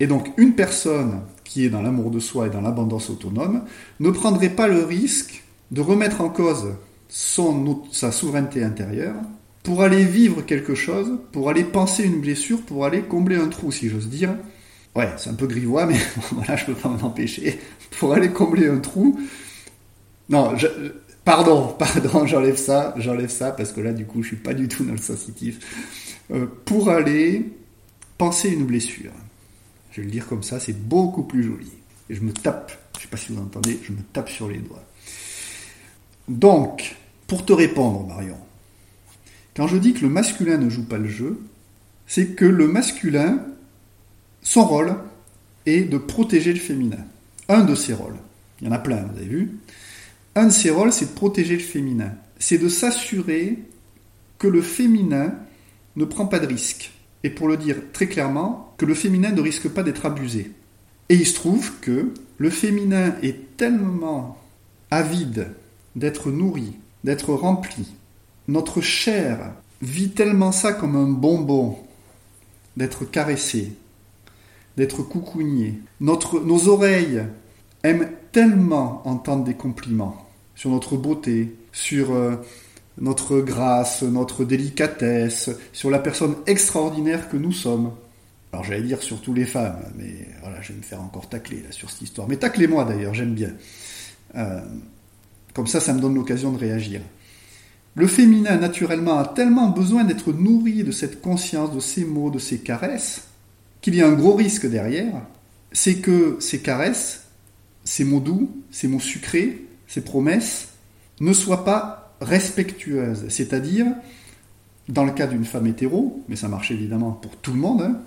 Et 0.04 0.06
donc, 0.06 0.28
une 0.36 0.52
personne 0.52 1.22
qui 1.44 1.64
est 1.64 1.70
dans 1.70 1.80
l'amour 1.80 2.10
de 2.10 2.18
soi 2.18 2.48
et 2.48 2.50
dans 2.50 2.60
l'abondance 2.60 3.08
autonome, 3.08 3.64
ne 4.00 4.10
prendrait 4.10 4.50
pas 4.50 4.68
le 4.68 4.84
risque 4.84 5.42
de 5.70 5.80
remettre 5.80 6.20
en 6.20 6.28
cause 6.28 6.74
sa 7.08 8.12
souveraineté 8.12 8.62
intérieure 8.62 9.14
pour 9.62 9.82
aller 9.82 10.04
vivre 10.04 10.42
quelque 10.42 10.74
chose, 10.74 11.18
pour 11.32 11.48
aller 11.48 11.64
penser 11.64 12.04
une 12.04 12.20
blessure, 12.20 12.60
pour 12.60 12.84
aller 12.84 13.00
combler 13.00 13.36
un 13.36 13.48
trou, 13.48 13.72
si 13.72 13.88
j'ose 13.88 14.10
dire. 14.10 14.36
Ouais, 14.94 15.08
c'est 15.16 15.30
un 15.30 15.34
peu 15.34 15.46
grivois, 15.46 15.86
mais 15.86 15.96
voilà, 16.32 16.54
je 16.56 16.66
peux 16.66 16.74
pas 16.74 16.90
m'en 16.90 17.06
empêcher. 17.06 17.58
Pour 17.98 18.12
aller 18.12 18.28
combler 18.28 18.68
un 18.68 18.80
trou. 18.80 19.18
Non, 20.28 20.52
pardon, 21.24 21.68
pardon, 21.78 22.26
j'enlève 22.26 22.58
ça, 22.58 22.92
j'enlève 22.98 23.30
ça, 23.30 23.52
parce 23.52 23.72
que 23.72 23.80
là, 23.80 23.94
du 23.94 24.04
coup, 24.04 24.22
je 24.22 24.28
suis 24.28 24.36
pas 24.36 24.52
du 24.52 24.68
tout 24.68 24.84
dans 24.84 24.92
le 24.92 24.98
sensitif. 24.98 26.20
Euh, 26.30 26.44
pour 26.66 26.90
aller 26.90 27.50
penser 28.18 28.50
une 28.50 28.66
blessure. 28.66 29.10
Je 29.94 30.00
vais 30.00 30.06
le 30.06 30.10
dire 30.10 30.26
comme 30.26 30.42
ça, 30.42 30.58
c'est 30.58 30.76
beaucoup 30.76 31.22
plus 31.22 31.44
joli. 31.44 31.70
Et 32.10 32.16
je 32.16 32.20
me 32.20 32.32
tape, 32.32 32.72
je 32.96 33.02
sais 33.02 33.08
pas 33.08 33.16
si 33.16 33.32
vous 33.32 33.40
entendez, 33.40 33.78
je 33.84 33.92
me 33.92 34.02
tape 34.12 34.28
sur 34.28 34.48
les 34.48 34.58
doigts. 34.58 34.84
Donc, 36.26 36.96
pour 37.28 37.44
te 37.44 37.52
répondre, 37.52 38.04
Marion, 38.04 38.36
quand 39.54 39.68
je 39.68 39.76
dis 39.76 39.94
que 39.94 40.00
le 40.00 40.08
masculin 40.08 40.58
ne 40.58 40.68
joue 40.68 40.84
pas 40.84 40.98
le 40.98 41.08
jeu, 41.08 41.40
c'est 42.08 42.34
que 42.34 42.44
le 42.44 42.66
masculin, 42.66 43.38
son 44.42 44.66
rôle 44.66 44.96
est 45.64 45.82
de 45.82 45.96
protéger 45.96 46.52
le 46.52 46.58
féminin. 46.58 47.04
Un 47.48 47.62
de 47.62 47.76
ses 47.76 47.94
rôles. 47.94 48.16
Il 48.60 48.66
y 48.66 48.70
en 48.70 48.72
a 48.72 48.78
plein, 48.78 49.02
vous 49.02 49.16
avez 49.16 49.26
vu. 49.26 49.58
Un 50.34 50.46
de 50.46 50.52
ses 50.52 50.70
rôles, 50.70 50.92
c'est 50.92 51.06
de 51.06 51.14
protéger 51.14 51.54
le 51.54 51.62
féminin. 51.62 52.12
C'est 52.40 52.58
de 52.58 52.68
s'assurer 52.68 53.58
que 54.38 54.48
le 54.48 54.60
féminin 54.60 55.34
ne 55.94 56.04
prend 56.04 56.26
pas 56.26 56.40
de 56.40 56.48
risque. 56.48 56.90
Et 57.24 57.30
pour 57.30 57.48
le 57.48 57.56
dire 57.56 57.76
très 57.92 58.06
clairement, 58.06 58.72
que 58.78 58.84
le 58.84 58.94
féminin 58.94 59.32
ne 59.32 59.40
risque 59.40 59.68
pas 59.68 59.82
d'être 59.82 60.06
abusé. 60.06 60.52
Et 61.08 61.16
il 61.16 61.26
se 61.26 61.34
trouve 61.34 61.80
que 61.80 62.12
le 62.38 62.50
féminin 62.50 63.16
est 63.22 63.56
tellement 63.56 64.38
avide 64.90 65.48
d'être 65.96 66.30
nourri, 66.30 66.74
d'être 67.02 67.34
rempli. 67.34 67.86
Notre 68.46 68.80
chair 68.80 69.52
vit 69.82 70.10
tellement 70.10 70.52
ça 70.52 70.72
comme 70.72 70.96
un 70.96 71.08
bonbon, 71.08 71.78
d'être 72.76 73.04
caressé, 73.04 73.72
d'être 74.76 75.02
coucougné. 75.02 75.80
Nos 76.00 76.68
oreilles 76.68 77.22
aiment 77.82 78.10
tellement 78.32 79.06
entendre 79.06 79.44
des 79.44 79.54
compliments 79.54 80.26
sur 80.54 80.70
notre 80.70 80.96
beauté, 80.96 81.54
sur 81.72 82.12
euh, 82.12 82.36
notre 82.98 83.40
grâce, 83.40 84.02
notre 84.02 84.44
délicatesse, 84.44 85.50
sur 85.72 85.90
la 85.90 85.98
personne 85.98 86.36
extraordinaire 86.46 87.28
que 87.28 87.36
nous 87.36 87.52
sommes. 87.52 87.92
Alors 88.52 88.64
j'allais 88.64 88.82
dire 88.82 89.02
surtout 89.02 89.34
les 89.34 89.46
femmes, 89.46 89.80
mais 89.98 90.28
voilà, 90.40 90.60
je 90.62 90.72
vais 90.72 90.78
me 90.78 90.82
faire 90.82 91.02
encore 91.02 91.28
tacler 91.28 91.62
là, 91.62 91.72
sur 91.72 91.90
cette 91.90 92.02
histoire. 92.02 92.28
Mais 92.28 92.36
taclez-moi 92.36 92.84
d'ailleurs, 92.84 93.14
j'aime 93.14 93.34
bien. 93.34 93.50
Euh, 94.36 94.60
comme 95.54 95.66
ça, 95.66 95.80
ça 95.80 95.92
me 95.92 96.00
donne 96.00 96.14
l'occasion 96.14 96.52
de 96.52 96.58
réagir. 96.58 97.00
Le 97.96 98.06
féminin, 98.06 98.56
naturellement, 98.56 99.18
a 99.18 99.26
tellement 99.26 99.68
besoin 99.70 100.04
d'être 100.04 100.32
nourri 100.32 100.82
de 100.82 100.90
cette 100.90 101.20
conscience, 101.20 101.72
de 101.72 101.80
ces 101.80 102.04
mots, 102.04 102.30
de 102.30 102.40
ces 102.40 102.58
caresses, 102.58 103.22
qu'il 103.80 103.94
y 103.94 104.02
a 104.02 104.08
un 104.08 104.14
gros 104.14 104.34
risque 104.34 104.66
derrière, 104.68 105.14
c'est 105.72 105.96
que 105.96 106.36
ces 106.40 106.60
caresses, 106.60 107.24
ces 107.84 108.04
mots 108.04 108.20
doux, 108.20 108.50
ces 108.70 108.88
mots 108.88 109.00
sucrés, 109.00 109.66
ces 109.86 110.00
promesses, 110.00 110.68
ne 111.20 111.32
soient 111.32 111.64
pas 111.64 112.03
respectueuses. 112.20 113.26
C'est-à-dire, 113.28 113.86
dans 114.88 115.04
le 115.04 115.12
cas 115.12 115.26
d'une 115.26 115.44
femme 115.44 115.66
hétéro, 115.66 116.22
mais 116.28 116.36
ça 116.36 116.48
marche 116.48 116.70
évidemment 116.70 117.12
pour 117.12 117.36
tout 117.36 117.52
le 117.52 117.58
monde, 117.58 117.82
hein, 117.82 118.00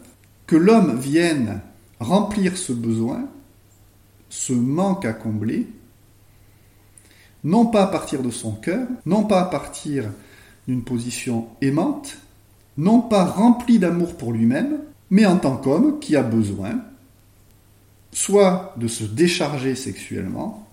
que 0.46 0.56
l'homme 0.56 0.98
vienne 0.98 1.62
remplir 2.00 2.58
ce 2.58 2.74
besoin, 2.74 3.28
ce 4.30 4.54
manque 4.54 5.06
à 5.06 5.14
combler, 5.14 5.68
non 7.44 7.66
pas 7.66 7.84
à 7.84 7.88
partir 7.88 8.22
de 8.22 8.30
son 8.32 8.52
cœur, 8.52 8.88
non 9.06 9.24
pas 9.24 9.42
à 9.42 9.46
partir 9.46 10.06
d'une 10.68 10.84
position 10.84 11.48
aimante, 11.62 12.18
non 12.78 13.02
pas 13.02 13.26
rempli 13.26 13.80
d'amour 13.80 14.16
pour 14.18 14.32
lui-même, 14.34 14.80
mais 15.10 15.26
en 15.26 15.38
tant 15.38 15.58
qu'homme 15.58 16.00
qui 16.00 16.16
a 16.16 16.24
besoin 16.24 16.82
soit 18.12 18.74
de 18.78 18.88
se 18.88 19.04
décharger 19.04 19.76
sexuellement, 19.76 20.68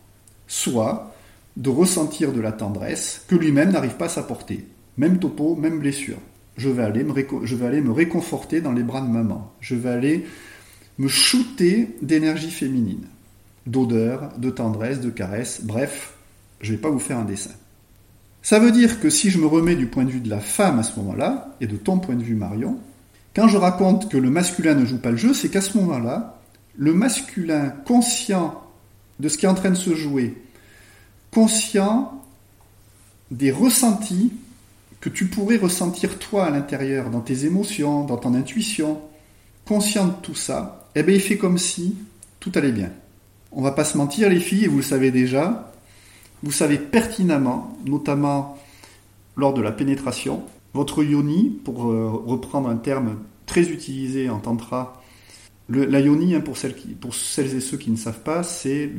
soit 0.46 1.13
de 1.56 1.70
ressentir 1.70 2.32
de 2.32 2.40
la 2.40 2.52
tendresse 2.52 3.24
que 3.28 3.36
lui-même 3.36 3.70
n'arrive 3.70 3.96
pas 3.96 4.06
à 4.06 4.10
s'apporter. 4.10 4.66
Même 4.96 5.18
topo, 5.18 5.56
même 5.56 5.78
blessure. 5.78 6.18
Je 6.56 6.68
vais, 6.68 6.84
aller 6.84 7.02
me 7.04 7.92
réconforter 7.92 8.60
dans 8.60 8.72
les 8.72 8.82
bras 8.82 9.00
de 9.00 9.08
maman. 9.08 9.52
Je 9.60 9.74
vais 9.74 9.90
aller 9.90 10.24
me 10.98 11.08
shooter 11.08 11.96
d'énergie 12.02 12.50
féminine, 12.50 13.06
d'odeur, 13.66 14.32
de 14.38 14.50
tendresse, 14.50 15.00
de 15.00 15.10
caresse, 15.10 15.62
bref, 15.64 16.14
je 16.60 16.70
ne 16.70 16.76
vais 16.76 16.80
pas 16.80 16.90
vous 16.90 17.00
faire 17.00 17.18
un 17.18 17.24
dessin. 17.24 17.50
Ça 18.42 18.58
veut 18.58 18.70
dire 18.70 19.00
que 19.00 19.10
si 19.10 19.30
je 19.30 19.38
me 19.38 19.46
remets 19.46 19.74
du 19.74 19.86
point 19.86 20.04
de 20.04 20.10
vue 20.10 20.20
de 20.20 20.30
la 20.30 20.38
femme 20.38 20.78
à 20.78 20.82
ce 20.82 20.98
moment-là, 21.00 21.56
et 21.60 21.66
de 21.66 21.76
ton 21.76 21.98
point 21.98 22.14
de 22.14 22.22
vue 22.22 22.34
Marion, 22.34 22.78
quand 23.34 23.48
je 23.48 23.56
raconte 23.56 24.10
que 24.10 24.16
le 24.16 24.30
masculin 24.30 24.74
ne 24.74 24.84
joue 24.84 24.98
pas 24.98 25.10
le 25.10 25.16
jeu, 25.16 25.34
c'est 25.34 25.48
qu'à 25.48 25.60
ce 25.60 25.76
moment-là, 25.78 26.40
le 26.76 26.92
masculin 26.92 27.70
conscient 27.84 28.62
de 29.18 29.28
ce 29.28 29.38
qui 29.38 29.46
est 29.46 29.48
en 29.48 29.54
train 29.54 29.70
de 29.70 29.76
se 29.76 29.94
jouer, 29.94 30.36
conscient 31.34 32.22
des 33.32 33.50
ressentis 33.50 34.32
que 35.00 35.08
tu 35.08 35.26
pourrais 35.26 35.56
ressentir 35.56 36.18
toi 36.20 36.46
à 36.46 36.50
l'intérieur, 36.50 37.10
dans 37.10 37.20
tes 37.20 37.44
émotions, 37.44 38.04
dans 38.04 38.16
ton 38.16 38.34
intuition, 38.34 39.00
conscient 39.66 40.06
de 40.06 40.12
tout 40.22 40.36
ça, 40.36 40.88
eh 40.94 41.02
bien 41.02 41.16
il 41.16 41.20
fait 41.20 41.36
comme 41.36 41.58
si 41.58 41.96
tout 42.38 42.52
allait 42.54 42.72
bien. 42.72 42.90
On 43.50 43.62
va 43.62 43.72
pas 43.72 43.84
se 43.84 43.98
mentir 43.98 44.30
les 44.30 44.38
filles, 44.38 44.64
et 44.64 44.68
vous 44.68 44.78
le 44.78 44.82
savez 44.82 45.10
déjà, 45.10 45.72
vous 46.44 46.52
savez 46.52 46.78
pertinemment, 46.78 47.76
notamment 47.84 48.56
lors 49.36 49.54
de 49.54 49.60
la 49.60 49.72
pénétration, 49.72 50.44
votre 50.72 51.02
yoni, 51.02 51.50
pour 51.64 51.90
euh, 51.90 52.10
reprendre 52.10 52.68
un 52.68 52.76
terme 52.76 53.18
très 53.46 53.62
utilisé 53.70 54.30
en 54.30 54.38
tantra, 54.38 55.02
la 55.68 56.00
yoni, 56.00 56.34
hein, 56.34 56.40
pour, 56.40 56.56
celles 56.56 57.54
et 57.54 57.60
ceux 57.60 57.78
qui 57.78 57.90
ne 57.90 57.96
savent 57.96 58.22
pas, 58.22 58.42
c'est 58.42 58.90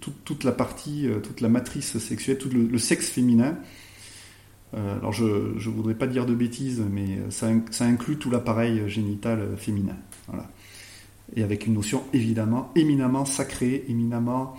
toute, 0.00 0.44
la 0.44 0.52
partie, 0.52 1.08
euh, 1.08 1.18
toute 1.18 1.40
la 1.40 1.48
matrice 1.48 1.98
sexuelle, 1.98 2.38
tout 2.38 2.50
le, 2.50 2.78
sexe 2.78 3.08
féminin. 3.08 3.58
Euh, 4.74 4.98
alors 4.98 5.12
je 5.12 5.24
ne 5.24 5.74
voudrais 5.74 5.96
pas 5.96 6.06
dire 6.06 6.26
de 6.26 6.34
bêtises, 6.34 6.82
mais 6.90 7.18
ça, 7.30 7.48
ça 7.70 7.84
inclut 7.84 8.18
tout 8.18 8.30
l'appareil 8.30 8.88
génital 8.88 9.56
féminin. 9.56 9.96
Et 11.36 11.42
avec 11.42 11.66
une 11.66 11.74
notion 11.74 12.04
évidemment 12.12 12.70
éminemment 12.74 13.24
sacrée, 13.24 13.84
éminemment 13.88 14.56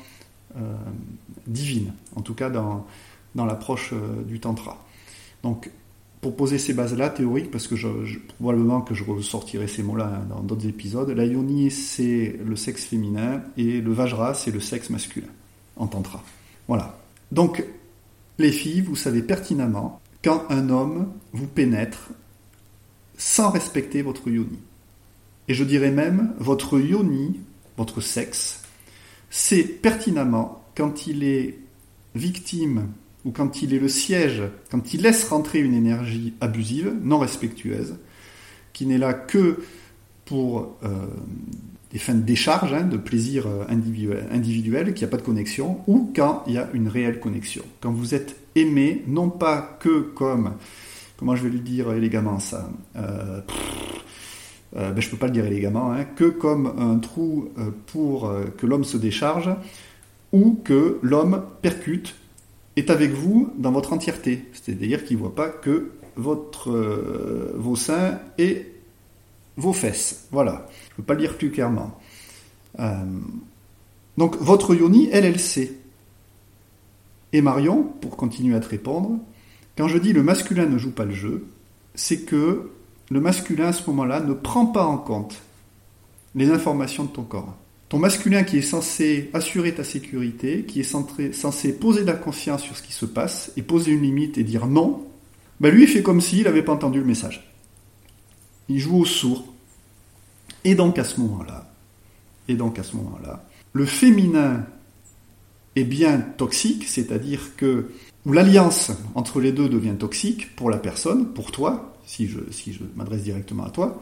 euh, 0.57 0.75
divine, 1.47 1.93
en 2.15 2.21
tout 2.21 2.33
cas 2.33 2.50
dans, 2.50 2.85
dans 3.35 3.45
l'approche 3.45 3.93
euh, 3.93 4.21
du 4.23 4.41
tantra. 4.41 4.83
Donc, 5.43 5.69
pour 6.21 6.35
poser 6.35 6.59
ces 6.59 6.73
bases-là 6.73 7.09
théoriques, 7.09 7.49
parce 7.49 7.67
que 7.67 7.75
probablement 8.37 8.81
que 8.81 8.93
je 8.93 9.03
ressortirai 9.03 9.67
ces 9.67 9.81
mots-là 9.81 10.21
dans 10.29 10.41
d'autres 10.41 10.67
épisodes, 10.67 11.09
la 11.09 11.25
yoni 11.25 11.71
c'est 11.71 12.39
le 12.45 12.55
sexe 12.55 12.85
féminin 12.85 13.41
et 13.57 13.81
le 13.81 13.91
vajra 13.91 14.35
c'est 14.35 14.51
le 14.51 14.59
sexe 14.59 14.91
masculin 14.91 15.27
en 15.77 15.87
tantra. 15.87 16.23
Voilà. 16.67 16.99
Donc, 17.31 17.63
les 18.37 18.51
filles, 18.51 18.81
vous 18.81 18.95
savez 18.95 19.23
pertinemment 19.23 19.99
quand 20.23 20.45
un 20.49 20.69
homme 20.69 21.11
vous 21.33 21.47
pénètre 21.47 22.11
sans 23.17 23.49
respecter 23.49 24.03
votre 24.03 24.29
yoni. 24.29 24.59
Et 25.47 25.53
je 25.53 25.63
dirais 25.63 25.91
même 25.91 26.33
votre 26.37 26.79
yoni, 26.79 27.39
votre 27.77 27.99
sexe, 27.99 28.63
c'est 29.29 29.63
pertinemment 29.63 30.63
quand 30.75 31.07
il 31.07 31.23
est 31.23 31.57
victime 32.15 32.89
ou 33.25 33.31
quand 33.31 33.61
il 33.61 33.73
est 33.73 33.79
le 33.79 33.87
siège, 33.87 34.41
quand 34.69 34.93
il 34.93 35.01
laisse 35.01 35.25
rentrer 35.25 35.59
une 35.59 35.73
énergie 35.73 36.33
abusive, 36.41 36.93
non 37.03 37.19
respectueuse, 37.19 37.95
qui 38.73 38.85
n'est 38.85 38.97
là 38.97 39.13
que 39.13 39.59
pour 40.25 40.77
euh, 40.83 40.87
des 41.91 41.99
fins 41.99 42.13
de 42.13 42.21
décharge, 42.21 42.73
hein, 42.73 42.83
de 42.83 42.97
plaisir 42.97 43.47
euh, 43.47 43.65
individuel, 43.69 44.27
individuel 44.31 44.93
qu'il 44.93 45.05
n'y 45.05 45.09
a 45.09 45.11
pas 45.11 45.17
de 45.17 45.25
connexion, 45.25 45.81
ou 45.87 46.11
quand 46.15 46.43
il 46.47 46.53
y 46.53 46.57
a 46.57 46.69
une 46.73 46.87
réelle 46.87 47.19
connexion. 47.19 47.63
Quand 47.81 47.91
vous 47.91 48.15
êtes 48.15 48.37
aimé, 48.55 49.03
non 49.07 49.29
pas 49.29 49.77
que 49.79 49.99
comme, 49.99 50.53
comment 51.17 51.35
je 51.35 51.43
vais 51.43 51.49
lui 51.49 51.59
dire 51.59 51.91
élégamment 51.91 52.39
ça, 52.39 52.69
euh, 52.95 53.41
ben, 54.73 55.01
je 55.01 55.05
ne 55.05 55.11
peux 55.11 55.17
pas 55.17 55.27
le 55.27 55.33
dire 55.33 55.45
élégamment, 55.45 55.91
hein, 55.91 56.05
que 56.15 56.23
comme 56.23 56.73
un 56.79 56.97
trou 56.97 57.49
pour 57.87 58.33
que 58.57 58.65
l'homme 58.65 58.85
se 58.85 58.95
décharge, 58.95 59.49
ou 60.31 60.61
que 60.63 60.97
l'homme 61.01 61.43
percute, 61.61 62.15
est 62.75 62.89
avec 62.89 63.11
vous 63.11 63.51
dans 63.57 63.71
votre 63.71 63.93
entièreté. 63.93 64.45
C'est-à-dire 64.53 65.03
qu'il 65.03 65.17
ne 65.17 65.21
voit 65.21 65.35
pas 65.35 65.49
que 65.49 65.91
votre, 66.15 66.71
vos 67.55 67.75
seins 67.75 68.19
et 68.37 68.67
vos 69.57 69.73
fesses. 69.73 70.27
Voilà, 70.31 70.67
je 70.89 70.93
ne 70.93 70.95
peux 70.97 71.03
pas 71.03 71.13
le 71.13 71.21
dire 71.21 71.37
plus 71.37 71.51
clairement. 71.51 71.99
donc 74.17 74.37
votre 74.37 74.75
yoni, 74.75 75.09
elle, 75.11 75.25
elle 75.25 75.39
sait. 75.39 75.73
Et 77.33 77.41
Marion, 77.41 77.83
pour 77.83 78.17
continuer 78.17 78.55
à 78.55 78.59
te 78.59 78.69
répondre, 78.69 79.17
quand 79.77 79.87
je 79.87 79.97
dis 79.97 80.13
le 80.13 80.23
masculin 80.23 80.65
ne 80.65 80.77
joue 80.77 80.91
pas 80.91 81.05
le 81.05 81.13
jeu, 81.13 81.45
c'est 81.95 82.21
que 82.21 82.71
le 83.09 83.21
masculin 83.21 83.67
à 83.67 83.73
ce 83.73 83.89
moment-là 83.89 84.19
ne 84.19 84.33
prend 84.33 84.65
pas 84.65 84.85
en 84.85 84.97
compte 84.97 85.41
les 86.35 86.49
informations 86.51 87.05
de 87.05 87.09
ton 87.09 87.23
corps. 87.23 87.55
Ton 87.91 88.00
masculin 88.00 88.43
qui 88.43 88.57
est 88.57 88.62
censé 88.62 89.29
assurer 89.33 89.75
ta 89.75 89.83
sécurité, 89.83 90.63
qui 90.63 90.79
est 90.79 91.33
censé 91.33 91.77
poser 91.77 92.03
de 92.03 92.07
la 92.07 92.13
conscience 92.13 92.63
sur 92.63 92.77
ce 92.77 92.81
qui 92.81 92.93
se 92.93 93.05
passe 93.05 93.51
et 93.57 93.62
poser 93.62 93.91
une 93.91 94.03
limite 94.03 94.38
et 94.38 94.45
dire 94.45 94.65
non, 94.65 95.05
ben 95.60 95.75
lui 95.75 95.83
il 95.83 95.89
fait 95.89 96.01
comme 96.01 96.21
s'il 96.21 96.45
n'avait 96.45 96.63
pas 96.63 96.71
entendu 96.71 97.00
le 97.00 97.05
message. 97.05 97.53
Il 98.69 98.79
joue 98.79 99.00
au 99.00 99.03
sourd. 99.03 99.43
Et 100.63 100.74
donc 100.74 100.98
à 101.00 101.03
ce 101.03 101.19
moment-là, 101.19 101.69
et 102.48 102.53
donc 102.53 102.79
à 102.79 102.83
ce 102.83 102.95
moment-là, 102.95 103.43
le 103.74 103.86
féminin 103.86 104.65
est 105.75 105.83
bien 105.83 106.21
toxique, 106.21 106.86
c'est-à-dire 106.88 107.57
que 107.57 107.91
l'alliance 108.25 108.93
entre 109.15 109.41
les 109.41 109.51
deux 109.51 109.67
devient 109.67 109.95
toxique 110.00 110.55
pour 110.55 110.69
la 110.69 110.77
personne, 110.77 111.33
pour 111.33 111.51
toi, 111.51 111.93
si 112.05 112.29
je 112.29 112.83
m'adresse 112.95 113.24
directement 113.24 113.65
à 113.65 113.69
toi, 113.69 114.01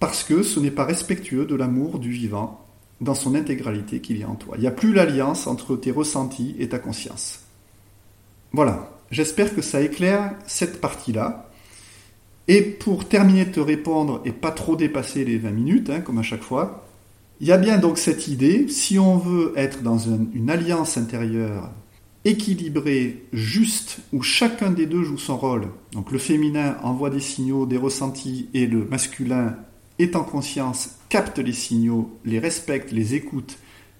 parce 0.00 0.24
que 0.24 0.42
ce 0.42 0.60
n'est 0.60 0.70
pas 0.70 0.86
respectueux 0.86 1.44
de 1.44 1.56
l'amour 1.56 1.98
du 1.98 2.10
vivant 2.10 2.64
dans 3.00 3.14
son 3.14 3.34
intégralité 3.34 4.00
qui 4.00 4.14
vient 4.14 4.28
en 4.28 4.34
toi. 4.34 4.54
Il 4.56 4.62
n'y 4.62 4.66
a 4.66 4.72
plus 4.72 4.92
l'alliance 4.92 5.46
entre 5.46 5.76
tes 5.76 5.90
ressentis 5.90 6.56
et 6.58 6.68
ta 6.68 6.78
conscience. 6.78 7.40
Voilà, 8.52 8.90
j'espère 9.10 9.54
que 9.54 9.62
ça 9.62 9.80
éclaire 9.80 10.34
cette 10.46 10.80
partie-là. 10.80 11.50
Et 12.48 12.62
pour 12.62 13.06
terminer 13.06 13.44
de 13.44 13.52
te 13.52 13.60
répondre 13.60 14.22
et 14.24 14.32
pas 14.32 14.50
trop 14.50 14.74
dépasser 14.74 15.24
les 15.24 15.38
20 15.38 15.50
minutes, 15.50 15.90
hein, 15.90 16.00
comme 16.00 16.18
à 16.18 16.22
chaque 16.22 16.42
fois, 16.42 16.86
il 17.40 17.46
y 17.46 17.52
a 17.52 17.58
bien 17.58 17.78
donc 17.78 17.98
cette 17.98 18.26
idée, 18.26 18.68
si 18.68 18.98
on 18.98 19.16
veut 19.16 19.52
être 19.54 19.82
dans 19.82 19.98
une 19.98 20.50
alliance 20.50 20.96
intérieure 20.96 21.70
équilibrée, 22.24 23.24
juste, 23.32 24.00
où 24.12 24.22
chacun 24.22 24.70
des 24.70 24.86
deux 24.86 25.02
joue 25.02 25.18
son 25.18 25.36
rôle, 25.36 25.68
donc 25.92 26.10
le 26.10 26.18
féminin 26.18 26.76
envoie 26.82 27.10
des 27.10 27.20
signaux, 27.20 27.64
des 27.64 27.76
ressentis, 27.76 28.48
et 28.54 28.66
le 28.66 28.84
masculin 28.84 29.56
est 29.98 30.16
en 30.16 30.24
conscience, 30.24 30.97
capte 31.08 31.38
les 31.38 31.52
signaux, 31.52 32.18
les 32.24 32.38
respecte, 32.38 32.92
les 32.92 33.14
écoute 33.14 33.58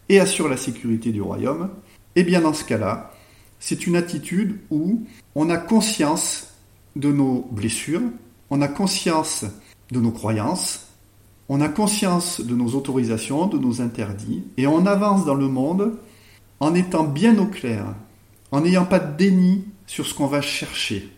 et 0.09 0.21
assure 0.21 0.49
la 0.49 0.57
sécurité 0.57 1.13
du 1.13 1.23
royaume, 1.23 1.71
et 2.17 2.21
eh 2.21 2.25
bien 2.25 2.41
dans 2.41 2.55
ce 2.55 2.65
cas-là, 2.65 3.13
c'est 3.61 3.87
une 3.87 3.97
attitude 3.97 4.59
où 4.71 5.05
on 5.35 5.51
a 5.51 5.57
conscience 5.57 6.55
de 6.97 7.13
nos 7.13 7.47
blessures, 7.51 8.03
on 8.51 8.63
a 8.63 8.69
conscience 8.69 9.45
de 9.91 10.01
nos 10.01 10.11
croyances, 10.11 10.87
on 11.49 11.61
a 11.61 11.69
conscience 11.69 12.41
de 12.41 12.55
nos 12.55 12.75
autorisations, 12.75 13.47
de 13.47 13.59
nos 13.59 13.81
interdits, 13.81 14.45
et 14.57 14.67
on 14.67 14.87
avance 14.87 15.25
dans 15.25 15.35
le 15.35 15.49
monde 15.49 15.99
en 16.61 16.75
étant 16.75 17.05
bien 17.05 17.39
au 17.39 17.47
clair, 17.47 17.95
en 18.51 18.61
n'ayant 18.61 18.85
pas 18.85 18.99
de 18.99 19.17
déni 19.17 19.65
sur 19.87 20.07
ce 20.07 20.15
qu'on 20.15 20.27
va 20.27 20.41
chercher 20.41 21.11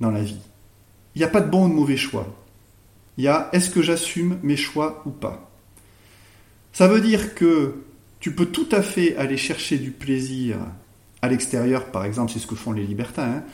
dans 0.00 0.10
la 0.10 0.22
vie. 0.22 0.40
Il 1.14 1.18
n'y 1.18 1.24
a 1.24 1.28
pas 1.28 1.40
de 1.40 1.50
bon 1.50 1.66
ou 1.66 1.68
de 1.68 1.74
mauvais 1.74 1.96
choix. 1.96 2.26
Il 3.20 3.24
y 3.24 3.28
a 3.28 3.50
est-ce 3.52 3.68
que 3.68 3.82
j'assume 3.82 4.38
mes 4.42 4.56
choix 4.56 5.02
ou 5.04 5.10
pas? 5.10 5.50
Ça 6.72 6.88
veut 6.88 7.02
dire 7.02 7.34
que 7.34 7.74
tu 8.18 8.34
peux 8.34 8.46
tout 8.46 8.68
à 8.72 8.80
fait 8.80 9.14
aller 9.16 9.36
chercher 9.36 9.76
du 9.76 9.90
plaisir 9.90 10.56
à 11.20 11.28
l'extérieur, 11.28 11.90
par 11.92 12.06
exemple, 12.06 12.32
c'est 12.32 12.38
ce 12.38 12.46
que 12.46 12.54
font 12.54 12.72
les 12.72 12.86
libertins, 12.86 13.30
hein, 13.30 13.44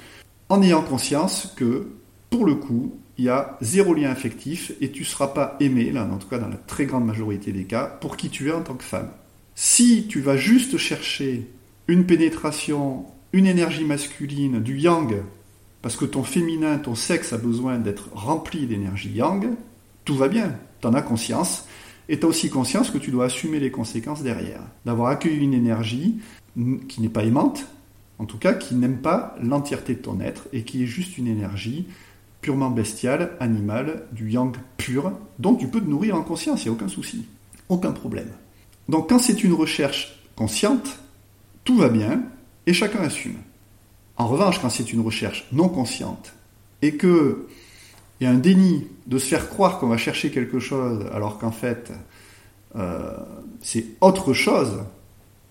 en 0.50 0.62
ayant 0.62 0.82
conscience 0.82 1.52
que, 1.56 1.88
pour 2.30 2.46
le 2.46 2.54
coup, 2.54 2.96
il 3.18 3.24
y 3.24 3.28
a 3.28 3.58
zéro 3.60 3.92
lien 3.92 4.08
affectif 4.08 4.70
et 4.80 4.92
tu 4.92 5.00
ne 5.00 5.06
seras 5.06 5.26
pas 5.26 5.56
aimé, 5.58 5.90
là, 5.90 6.04
en 6.04 6.18
tout 6.18 6.28
cas 6.28 6.38
dans 6.38 6.46
la 6.46 6.58
très 6.68 6.86
grande 6.86 7.04
majorité 7.04 7.50
des 7.50 7.64
cas, 7.64 7.86
pour 7.86 8.16
qui 8.16 8.30
tu 8.30 8.50
es 8.50 8.52
en 8.52 8.62
tant 8.62 8.74
que 8.74 8.84
femme. 8.84 9.10
Si 9.56 10.06
tu 10.06 10.20
vas 10.20 10.36
juste 10.36 10.78
chercher 10.78 11.50
une 11.88 12.06
pénétration, 12.06 13.04
une 13.32 13.46
énergie 13.46 13.82
masculine, 13.82 14.62
du 14.62 14.78
yang, 14.78 15.24
parce 15.86 15.94
que 15.94 16.04
ton 16.04 16.24
féminin, 16.24 16.78
ton 16.78 16.96
sexe 16.96 17.32
a 17.32 17.38
besoin 17.38 17.78
d'être 17.78 18.08
rempli 18.12 18.66
d'énergie 18.66 19.12
yang, 19.12 19.50
tout 20.04 20.16
va 20.16 20.26
bien, 20.26 20.56
tu 20.80 20.88
en 20.88 20.94
as 20.94 21.00
conscience, 21.00 21.64
et 22.08 22.18
tu 22.18 22.26
as 22.26 22.28
aussi 22.28 22.50
conscience 22.50 22.90
que 22.90 22.98
tu 22.98 23.12
dois 23.12 23.26
assumer 23.26 23.60
les 23.60 23.70
conséquences 23.70 24.24
derrière, 24.24 24.62
d'avoir 24.84 25.10
accueilli 25.10 25.36
une 25.36 25.54
énergie 25.54 26.18
qui 26.88 27.00
n'est 27.00 27.08
pas 27.08 27.22
aimante, 27.22 27.66
en 28.18 28.24
tout 28.24 28.36
cas 28.36 28.52
qui 28.52 28.74
n'aime 28.74 28.96
pas 28.96 29.36
l'entièreté 29.40 29.94
de 29.94 30.00
ton 30.00 30.18
être, 30.18 30.48
et 30.52 30.64
qui 30.64 30.82
est 30.82 30.86
juste 30.86 31.18
une 31.18 31.28
énergie 31.28 31.86
purement 32.40 32.70
bestiale, 32.70 33.36
animale, 33.38 34.08
du 34.10 34.28
yang 34.28 34.56
pur, 34.78 35.12
dont 35.38 35.54
tu 35.54 35.68
peux 35.68 35.80
te 35.80 35.88
nourrir 35.88 36.16
en 36.16 36.22
conscience, 36.22 36.64
il 36.64 36.68
n'y 36.68 36.70
a 36.70 36.76
aucun 36.76 36.88
souci, 36.88 37.26
aucun 37.68 37.92
problème. 37.92 38.32
Donc 38.88 39.08
quand 39.08 39.20
c'est 39.20 39.44
une 39.44 39.52
recherche 39.52 40.20
consciente, 40.34 40.98
tout 41.62 41.76
va 41.76 41.90
bien 41.90 42.24
et 42.66 42.72
chacun 42.72 43.02
assume. 43.02 43.36
En 44.16 44.26
revanche, 44.26 44.60
quand 44.60 44.70
c'est 44.70 44.92
une 44.92 45.00
recherche 45.00 45.46
non 45.52 45.68
consciente 45.68 46.32
et 46.82 46.96
que 46.96 47.46
il 48.20 48.24
y 48.24 48.26
a 48.26 48.30
un 48.30 48.38
déni 48.38 48.86
de 49.06 49.18
se 49.18 49.26
faire 49.26 49.48
croire 49.48 49.78
qu'on 49.78 49.88
va 49.88 49.98
chercher 49.98 50.30
quelque 50.30 50.58
chose 50.58 51.04
alors 51.12 51.38
qu'en 51.38 51.50
fait 51.50 51.92
euh, 52.76 53.12
c'est 53.60 53.84
autre 54.00 54.32
chose 54.32 54.84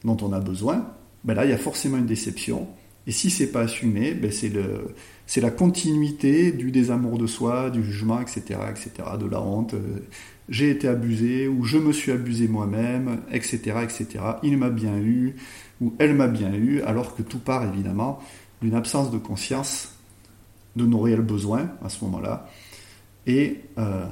dont 0.03 0.17
on 0.21 0.33
a 0.33 0.39
besoin, 0.39 0.85
ben 1.23 1.35
là 1.35 1.45
il 1.45 1.51
y 1.51 1.53
a 1.53 1.57
forcément 1.57 1.97
une 1.97 2.05
déception. 2.05 2.67
Et 3.07 3.11
si 3.11 3.29
c'est 3.29 3.51
pas 3.51 3.61
assumé, 3.61 4.15
ben 4.15 4.31
c'est 4.31 5.41
la 5.41 5.51
continuité 5.51 6.51
du 6.51 6.71
désamour 6.71 7.19
de 7.19 7.27
soi, 7.27 7.69
du 7.69 7.83
jugement, 7.83 8.19
etc., 8.19 8.41
etc., 8.69 9.09
de 9.19 9.27
la 9.27 9.41
honte. 9.41 9.75
Euh, 9.75 9.99
j'ai 10.49 10.69
été 10.69 10.87
abusé 10.87 11.47
ou 11.47 11.65
je 11.65 11.77
me 11.77 11.91
suis 11.91 12.11
abusé 12.11 12.47
moi-même, 12.47 13.19
etc., 13.31 13.77
etc. 13.83 14.07
Il 14.43 14.57
m'a 14.57 14.69
bien 14.69 14.97
eu 14.97 15.35
ou 15.81 15.93
elle 15.99 16.15
m'a 16.15 16.27
bien 16.27 16.53
eu, 16.53 16.81
alors 16.81 17.15
que 17.15 17.21
tout 17.21 17.39
part 17.39 17.63
évidemment 17.63 18.19
d'une 18.61 18.75
absence 18.75 19.11
de 19.11 19.17
conscience 19.17 19.89
de 20.75 20.85
nos 20.85 20.99
réels 20.99 21.21
besoins 21.21 21.69
à 21.83 21.89
ce 21.89 22.03
moment-là 22.05 22.49
et 23.27 23.61
euh, 23.77 24.05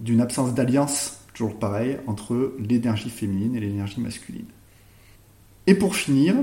d'une 0.00 0.20
absence 0.20 0.54
d'alliance, 0.54 1.20
toujours 1.34 1.58
pareil, 1.58 1.98
entre 2.06 2.54
l'énergie 2.58 3.10
féminine 3.10 3.54
et 3.56 3.60
l'énergie 3.60 4.00
masculine. 4.00 4.46
Et 5.66 5.74
pour 5.74 5.96
finir, 5.96 6.34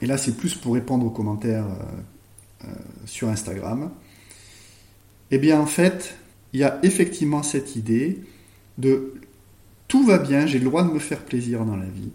et 0.00 0.06
là 0.06 0.18
c'est 0.18 0.36
plus 0.36 0.54
pour 0.54 0.74
répondre 0.74 1.06
aux 1.06 1.10
commentaires 1.10 1.66
euh, 1.66 2.64
euh, 2.66 2.72
sur 3.06 3.28
Instagram, 3.28 3.90
eh 5.30 5.38
bien 5.38 5.60
en 5.60 5.66
fait, 5.66 6.16
il 6.52 6.60
y 6.60 6.64
a 6.64 6.78
effectivement 6.82 7.42
cette 7.42 7.76
idée 7.76 8.22
de 8.78 9.14
tout 9.88 10.04
va 10.04 10.18
bien, 10.18 10.46
j'ai 10.46 10.58
le 10.58 10.64
droit 10.64 10.84
de 10.84 10.90
me 10.90 10.98
faire 10.98 11.24
plaisir 11.24 11.64
dans 11.64 11.76
la 11.76 11.86
vie. 11.86 12.12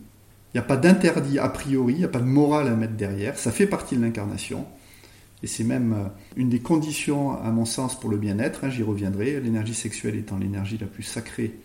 Il 0.58 0.62
n'y 0.62 0.66
a 0.66 0.70
pas 0.70 0.78
d'interdit 0.78 1.38
a 1.38 1.50
priori, 1.50 1.94
il 1.94 2.00
n'y 2.00 2.04
a 2.04 2.08
pas 2.08 2.18
de 2.18 2.26
morale 2.26 2.68
à 2.68 2.76
mettre 2.76 2.96
derrière, 2.96 3.38
ça 3.38 3.52
fait 3.52 3.68
partie 3.68 3.96
de 3.96 4.02
l'incarnation. 4.02 4.66
Et 5.44 5.48
c'est 5.48 5.64
même 5.64 5.94
euh, 5.94 6.08
une 6.36 6.50
des 6.50 6.62
conditions, 6.62 7.40
à 7.40 7.52
mon 7.52 7.64
sens, 7.64 8.00
pour 8.00 8.10
le 8.10 8.18
bien-être, 8.18 8.64
hein, 8.64 8.72
j'y 8.72 8.82
reviendrai, 8.82 9.40
l'énergie 9.40 9.76
sexuelle 9.76 10.16
étant 10.16 10.40
l'énergie 10.40 10.80
la 10.80 10.88
plus 10.88 11.04
sacrée 11.04 11.60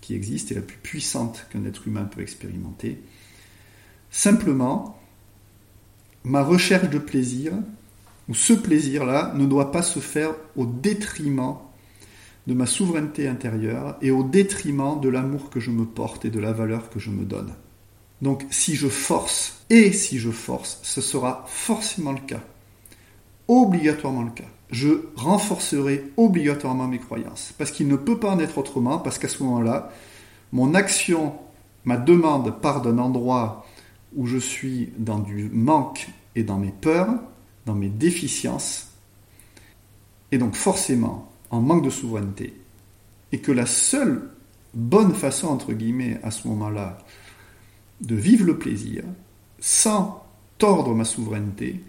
qui 0.00 0.16
existe 0.16 0.50
et 0.50 0.56
la 0.56 0.62
plus 0.62 0.78
puissante 0.78 1.46
qu'un 1.52 1.64
être 1.64 1.86
humain 1.86 2.06
peut 2.06 2.22
expérimenter. 2.22 3.00
Simplement, 4.10 5.00
ma 6.24 6.42
recherche 6.42 6.90
de 6.90 6.98
plaisir, 6.98 7.52
ou 8.28 8.34
ce 8.34 8.52
plaisir-là, 8.52 9.32
ne 9.36 9.46
doit 9.46 9.70
pas 9.70 9.82
se 9.82 10.00
faire 10.00 10.34
au 10.56 10.66
détriment 10.66 11.58
de 12.48 12.54
ma 12.54 12.66
souveraineté 12.66 13.28
intérieure 13.28 13.96
et 14.02 14.10
au 14.10 14.24
détriment 14.24 15.00
de 15.00 15.08
l'amour 15.08 15.50
que 15.50 15.60
je 15.60 15.70
me 15.70 15.84
porte 15.84 16.24
et 16.24 16.30
de 16.30 16.40
la 16.40 16.52
valeur 16.52 16.90
que 16.90 16.98
je 16.98 17.10
me 17.10 17.24
donne. 17.24 17.54
Donc 18.22 18.44
si 18.50 18.74
je 18.74 18.88
force, 18.88 19.64
et 19.70 19.92
si 19.92 20.18
je 20.18 20.30
force, 20.30 20.78
ce 20.82 21.00
sera 21.00 21.44
forcément 21.48 22.12
le 22.12 22.20
cas, 22.20 22.42
obligatoirement 23.48 24.22
le 24.22 24.30
cas. 24.30 24.44
Je 24.70 24.88
renforcerai 25.16 26.04
obligatoirement 26.16 26.88
mes 26.88 26.98
croyances, 26.98 27.54
parce 27.58 27.70
qu'il 27.70 27.88
ne 27.88 27.96
peut 27.96 28.18
pas 28.18 28.30
en 28.30 28.38
être 28.38 28.58
autrement, 28.58 28.98
parce 28.98 29.18
qu'à 29.18 29.28
ce 29.28 29.42
moment-là, 29.42 29.92
mon 30.52 30.74
action, 30.74 31.34
ma 31.84 31.96
demande 31.96 32.60
part 32.60 32.82
d'un 32.82 32.98
endroit 32.98 33.66
où 34.16 34.26
je 34.26 34.38
suis 34.38 34.92
dans 34.96 35.18
du 35.18 35.50
manque 35.52 36.08
et 36.34 36.44
dans 36.44 36.58
mes 36.58 36.72
peurs, 36.72 37.14
dans 37.66 37.74
mes 37.74 37.88
déficiences, 37.88 38.88
et 40.32 40.38
donc 40.38 40.54
forcément, 40.54 41.30
en 41.50 41.60
manque 41.60 41.84
de 41.84 41.90
souveraineté, 41.90 42.54
et 43.32 43.38
que 43.38 43.52
la 43.52 43.66
seule 43.66 44.30
bonne 44.74 45.14
façon, 45.14 45.48
entre 45.48 45.72
guillemets, 45.72 46.18
à 46.22 46.30
ce 46.30 46.48
moment-là, 46.48 46.98
de 48.00 48.14
vivre 48.14 48.44
le 48.44 48.58
plaisir, 48.58 49.04
sans 49.60 50.24
tordre 50.58 50.94
ma 50.94 51.04
souveraineté, 51.04 51.82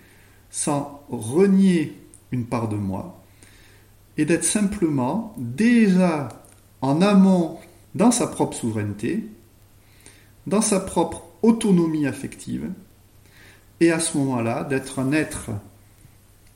sans 0.49 1.03
renier 1.09 1.97
une 2.31 2.45
part 2.45 2.69
de 2.69 2.75
moi, 2.75 3.21
et 4.17 4.25
d'être 4.25 4.45
simplement 4.45 5.33
déjà 5.37 6.29
en 6.81 7.01
amont 7.01 7.57
dans 7.95 8.11
sa 8.11 8.27
propre 8.27 8.55
souveraineté, 8.55 9.27
dans 10.47 10.61
sa 10.61 10.79
propre 10.79 11.23
autonomie 11.41 12.07
affective, 12.07 12.69
et 13.79 13.91
à 13.91 13.99
ce 13.99 14.17
moment-là 14.17 14.63
d'être 14.63 14.99
un 14.99 15.11
être 15.11 15.51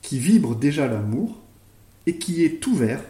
qui 0.02 0.18
vibre 0.18 0.54
déjà 0.54 0.86
l'amour, 0.86 1.36
et 2.06 2.16
qui 2.16 2.44
est 2.44 2.66
ouvert 2.66 3.02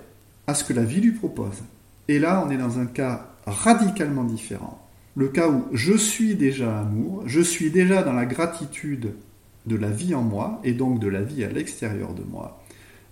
à 0.47 0.55
ce 0.55 0.65
que 0.65 0.73
la 0.73 0.83
vie 0.83 1.01
lui 1.01 1.13
propose. 1.13 1.63
Et 2.09 2.19
là, 2.19 2.45
on 2.45 2.51
est 2.51 2.57
dans 2.57 2.79
un 2.79 2.87
cas 2.87 3.29
radicalement 3.47 4.25
différent. 4.25 4.80
Le 5.17 5.29
cas 5.29 5.49
où 5.49 5.65
je 5.73 5.95
suis 5.95 6.37
déjà 6.37 6.81
amour, 6.81 7.25
je 7.27 7.41
suis 7.41 7.71
déjà 7.71 8.03
dans 8.03 8.13
la 8.13 8.27
gratitude 8.27 9.13
de 9.67 9.77
la 9.77 9.91
vie 9.91 10.15
en 10.15 10.23
moi 10.23 10.61
et 10.63 10.73
donc 10.73 11.01
de 11.01 11.09
la 11.09 11.23
vie 11.23 11.45
à 11.45 11.49
l'extérieur 11.49 12.15
de 12.15 12.23
moi. 12.23 12.63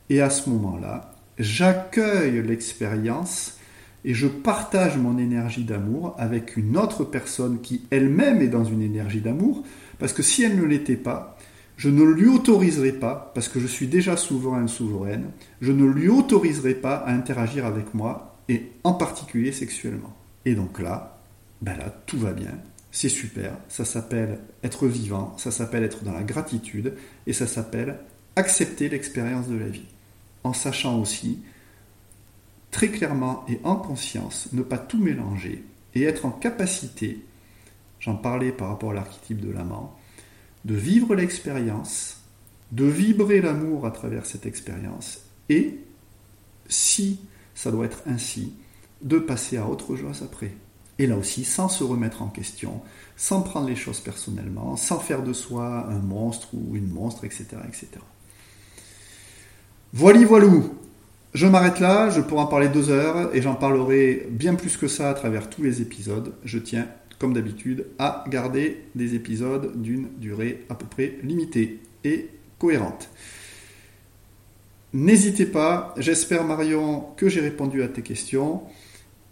Et 0.09 0.21
à 0.21 0.31
ce 0.31 0.49
moment-là, 0.51 1.13
j'accueille 1.39 2.43
l'expérience 2.43 3.59
et 4.05 4.15
je 4.15 4.29
partage 4.29 4.97
mon 4.97 5.19
énergie 5.19 5.65
d'amour 5.65 6.15
avec 6.19 6.57
une 6.57 6.77
autre 6.77 7.05
personne 7.05 7.61
qui 7.61 7.83
elle-même 7.91 8.41
est 8.41 8.49
dans 8.49 8.65
une 8.65 8.81
énergie 8.81 9.21
d'amour, 9.21 9.65
parce 9.99 10.13
que 10.13 10.23
si 10.23 10.45
elle 10.45 10.57
ne 10.57 10.65
l'était 10.65 10.97
pas, 10.97 11.37
je 11.77 11.91
ne 11.91 12.05
lui 12.05 12.29
autoriserai 12.29 12.93
pas, 12.93 13.33
parce 13.35 13.49
que 13.49 13.61
je 13.61 13.67
suis 13.67 13.89
déjà 13.89 14.17
souverain 14.17 14.67
souveraine, 14.67 15.27
je 15.61 15.73
ne 15.73 15.85
lui 15.85 16.09
autoriserai 16.09 16.75
pas 16.75 16.95
à 16.95 17.13
interagir 17.13 17.67
avec 17.67 17.93
moi, 17.93 18.37
et 18.49 18.71
en 18.85 18.95
particulier 18.95 19.53
sexuellement. 19.53 20.17
Et 20.45 20.55
donc 20.55 20.81
là, 20.81 21.18
ben 21.63 21.77
là, 21.77 21.95
tout 22.07 22.19
va 22.19 22.33
bien, 22.33 22.59
c'est 22.91 23.09
super, 23.09 23.57
ça 23.69 23.85
s'appelle 23.85 24.41
être 24.63 24.87
vivant, 24.87 25.37
ça 25.39 25.51
s'appelle 25.51 25.85
être 25.85 26.05
dans 26.05 26.13
la 26.13 26.23
gratitude, 26.23 26.95
et 27.27 27.33
ça 27.33 27.47
s'appelle 27.47 27.99
accepter 28.37 28.89
l'expérience 28.89 29.49
de 29.49 29.57
la 29.57 29.69
vie, 29.69 29.87
en 30.45 30.53
sachant 30.53 31.01
aussi 31.01 31.41
très 32.71 32.89
clairement 32.89 33.45
et 33.49 33.61
en 33.65 33.77
conscience, 33.77 34.49
ne 34.53 34.63
pas 34.63 34.79
tout 34.79 34.99
mélanger 34.99 35.65
et 35.95 36.03
être 36.03 36.27
en 36.27 36.31
capacité, 36.31 37.25
j'en 38.01 38.17
parlais 38.17 38.53
par 38.53 38.69
rapport 38.69 38.93
à 38.93 38.95
l'archétype 38.95 39.41
de 39.41 39.51
l'amant, 39.51 39.99
de 40.65 40.75
vivre 40.75 41.15
l'expérience, 41.15 42.21
de 42.73 42.85
vibrer 42.85 43.41
l'amour 43.41 43.87
à 43.87 43.91
travers 43.91 44.27
cette 44.27 44.47
expérience 44.47 45.21
et, 45.49 45.79
si 46.69 47.21
ça 47.55 47.71
doit 47.71 47.87
être 47.87 48.03
ainsi, 48.07 48.53
de 49.03 49.19
passer 49.19 49.57
à 49.57 49.67
autre 49.67 49.97
chose 49.97 50.23
après. 50.23 50.53
Et 50.99 51.07
là 51.07 51.17
aussi, 51.17 51.45
sans 51.45 51.69
se 51.69 51.85
remettre 51.85 52.23
en 52.23 52.29
question, 52.29 52.81
sans 53.17 53.43
prendre 53.43 53.69
les 53.69 53.77
choses 53.77 54.01
personnellement, 54.01 54.77
sans 54.77 54.99
faire 54.99 55.23
de 55.23 55.33
soi 55.33 55.87
un 55.89 55.99
monstre 55.99 56.49
ou 56.55 56.75
une 56.75 56.89
monstre, 56.89 57.25
etc. 57.25 57.47
etc. 57.67 57.87
Voilà, 59.93 60.25
voilou 60.27 60.75
je 61.35 61.47
m'arrête 61.47 61.79
là, 61.79 62.09
je 62.09 62.21
pourrais 62.23 62.43
en 62.43 62.47
parler 62.47 62.69
deux 62.69 62.91
heures 62.91 63.35
et 63.35 63.43
j'en 63.43 63.55
parlerai 63.55 64.27
bien 64.31 64.55
plus 64.55 64.77
que 64.77 64.89
ça 64.89 65.11
à 65.11 65.15
travers 65.15 65.51
tous 65.51 65.63
les 65.63 65.83
épisodes. 65.83 66.33
Je 66.45 66.59
tiens, 66.59 66.89
comme 67.19 67.35
d'habitude, 67.35 67.87
à 67.99 68.25
garder 68.29 68.85
des 68.95 69.15
épisodes 69.15 69.81
d'une 69.81 70.09
durée 70.17 70.65
à 70.71 70.75
peu 70.75 70.87
près 70.87 71.19
limitée 71.23 71.81
et 72.05 72.29
cohérente. 72.59 73.11
N'hésitez 74.95 75.45
pas, 75.45 75.95
j'espère 75.99 76.45
Marion 76.45 77.05
que 77.17 77.29
j'ai 77.29 77.41
répondu 77.41 77.83
à 77.83 77.89
tes 77.89 78.03
questions. 78.03 78.63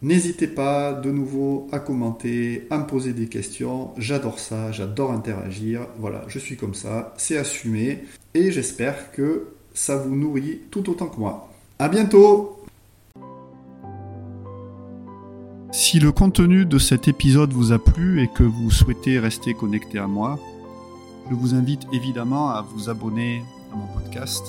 N'hésitez 0.03 0.47
pas 0.47 0.93
de 0.93 1.11
nouveau 1.11 1.69
à 1.73 1.79
commenter, 1.79 2.67
à 2.69 2.77
me 2.77 2.87
poser 2.87 3.15
des 3.15 3.29
questions. 3.29 3.93
J'adore 3.97 4.39
ça, 4.39 4.71
j'adore 4.71 5.11
interagir. 5.11 5.87
Voilà, 5.99 6.23
je 6.29 6.39
suis 6.39 6.57
comme 6.57 6.75
ça, 6.75 7.15
c'est 7.17 7.39
assumé 7.39 8.05
et 8.35 8.53
j'espère 8.53 9.11
que 9.13 9.49
ça 9.73 9.97
vous 9.97 10.15
nourrit 10.15 10.61
tout 10.71 10.91
autant 10.91 11.07
que 11.07 11.19
moi. 11.19 11.51
À 11.79 11.89
bientôt 11.89 12.63
Si 15.73 15.99
le 15.99 16.13
contenu 16.13 16.67
de 16.67 16.79
cet 16.79 17.09
épisode 17.09 17.55
vous 17.55 17.73
a 17.73 17.79
plu 17.79 18.23
et 18.23 18.29
que 18.29 18.43
vous 18.43 18.71
souhaitez 18.71 19.19
rester 19.19 19.55
connecté 19.55 19.99
à 19.99 20.07
moi, 20.07 20.39
je 21.31 21.35
vous 21.35 21.55
invite 21.55 21.87
évidemment 21.95 22.51
à 22.51 22.61
vous 22.61 22.91
abonner 22.91 23.43
à 23.73 23.77
mon 23.77 23.87
podcast. 23.87 24.45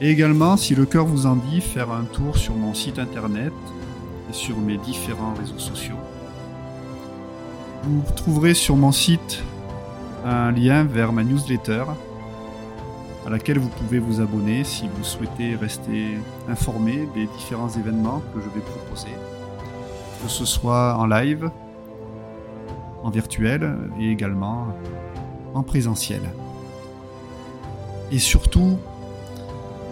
Et 0.00 0.10
également, 0.10 0.56
si 0.56 0.74
le 0.74 0.86
cœur 0.86 1.04
vous 1.04 1.26
en 1.26 1.36
dit, 1.36 1.60
faire 1.60 1.90
un 1.90 2.04
tour 2.04 2.36
sur 2.36 2.54
mon 2.54 2.72
site 2.72 2.98
internet 2.98 3.52
et 4.28 4.32
sur 4.32 4.58
mes 4.58 4.76
différents 4.76 5.34
réseaux 5.34 5.58
sociaux. 5.58 5.96
Vous 7.84 8.02
trouverez 8.14 8.54
sur 8.54 8.76
mon 8.76 8.92
site 8.92 9.42
un 10.24 10.50
lien 10.50 10.84
vers 10.84 11.12
ma 11.12 11.22
newsletter 11.22 11.84
à 13.26 13.30
laquelle 13.30 13.58
vous 13.58 13.68
pouvez 13.68 13.98
vous 13.98 14.20
abonner 14.20 14.64
si 14.64 14.88
vous 14.88 15.04
souhaitez 15.04 15.56
rester 15.56 16.18
informé 16.48 17.08
des 17.14 17.26
différents 17.26 17.68
événements 17.68 18.22
que 18.32 18.40
je 18.40 18.48
vais 18.48 18.60
proposer, 18.60 19.14
que 20.22 20.28
ce 20.28 20.44
soit 20.44 20.96
en 20.96 21.06
live, 21.06 21.50
en 23.02 23.10
virtuel 23.10 23.76
et 24.00 24.10
également 24.10 24.68
en 25.54 25.62
présentiel. 25.62 26.22
Et 28.12 28.18
surtout, 28.18 28.78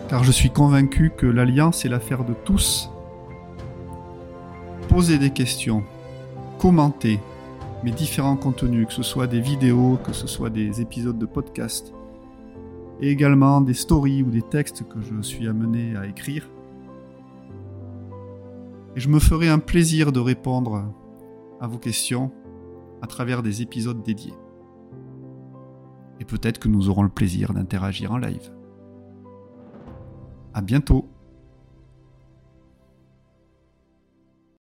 car 0.09 0.23
je 0.23 0.31
suis 0.31 0.51
convaincu 0.51 1.11
que 1.17 1.27
l'alliance 1.27 1.85
est 1.85 1.89
l'affaire 1.89 2.25
de 2.25 2.35
tous, 2.45 2.91
posez 4.95 5.19
des 5.19 5.31
questions, 5.31 5.83
commentez 6.61 7.19
mes 7.83 7.91
différents 7.91 8.37
contenus, 8.37 8.87
que 8.87 8.93
ce 8.93 9.03
soit 9.03 9.27
des 9.27 9.41
vidéos, 9.41 9.99
que 10.05 10.13
ce 10.13 10.29
soit 10.29 10.51
des 10.51 10.81
épisodes 10.81 11.19
de 11.19 11.27
podcast, 11.27 11.93
et 13.01 13.11
également 13.11 13.61
des 13.61 13.75
stories 13.75 14.23
ou 14.23 14.31
des 14.31 14.41
textes 14.41 14.87
que 14.87 15.01
je 15.01 15.21
suis 15.21 15.49
amené 15.49 15.97
à 15.97 16.07
écrire. 16.07 16.49
Et 18.95 19.01
je 19.01 19.09
me 19.09 19.19
ferai 19.19 19.49
un 19.49 19.59
plaisir 19.59 20.13
de 20.13 20.21
répondre 20.21 20.85
à 21.61 21.67
vos 21.67 21.79
questions 21.79 22.31
à 23.03 23.09
travers 23.09 23.43
des 23.43 23.63
épisodes 23.63 24.01
dédiés. 24.01 24.35
Et 26.21 26.25
peut-être 26.25 26.61
que 26.61 26.69
nous 26.69 26.89
aurons 26.89 27.03
le 27.03 27.09
plaisir 27.09 27.53
d'interagir 27.53 28.13
en 28.13 28.19
live. 28.19 28.53
À 30.53 30.61
bientôt! 30.63 31.09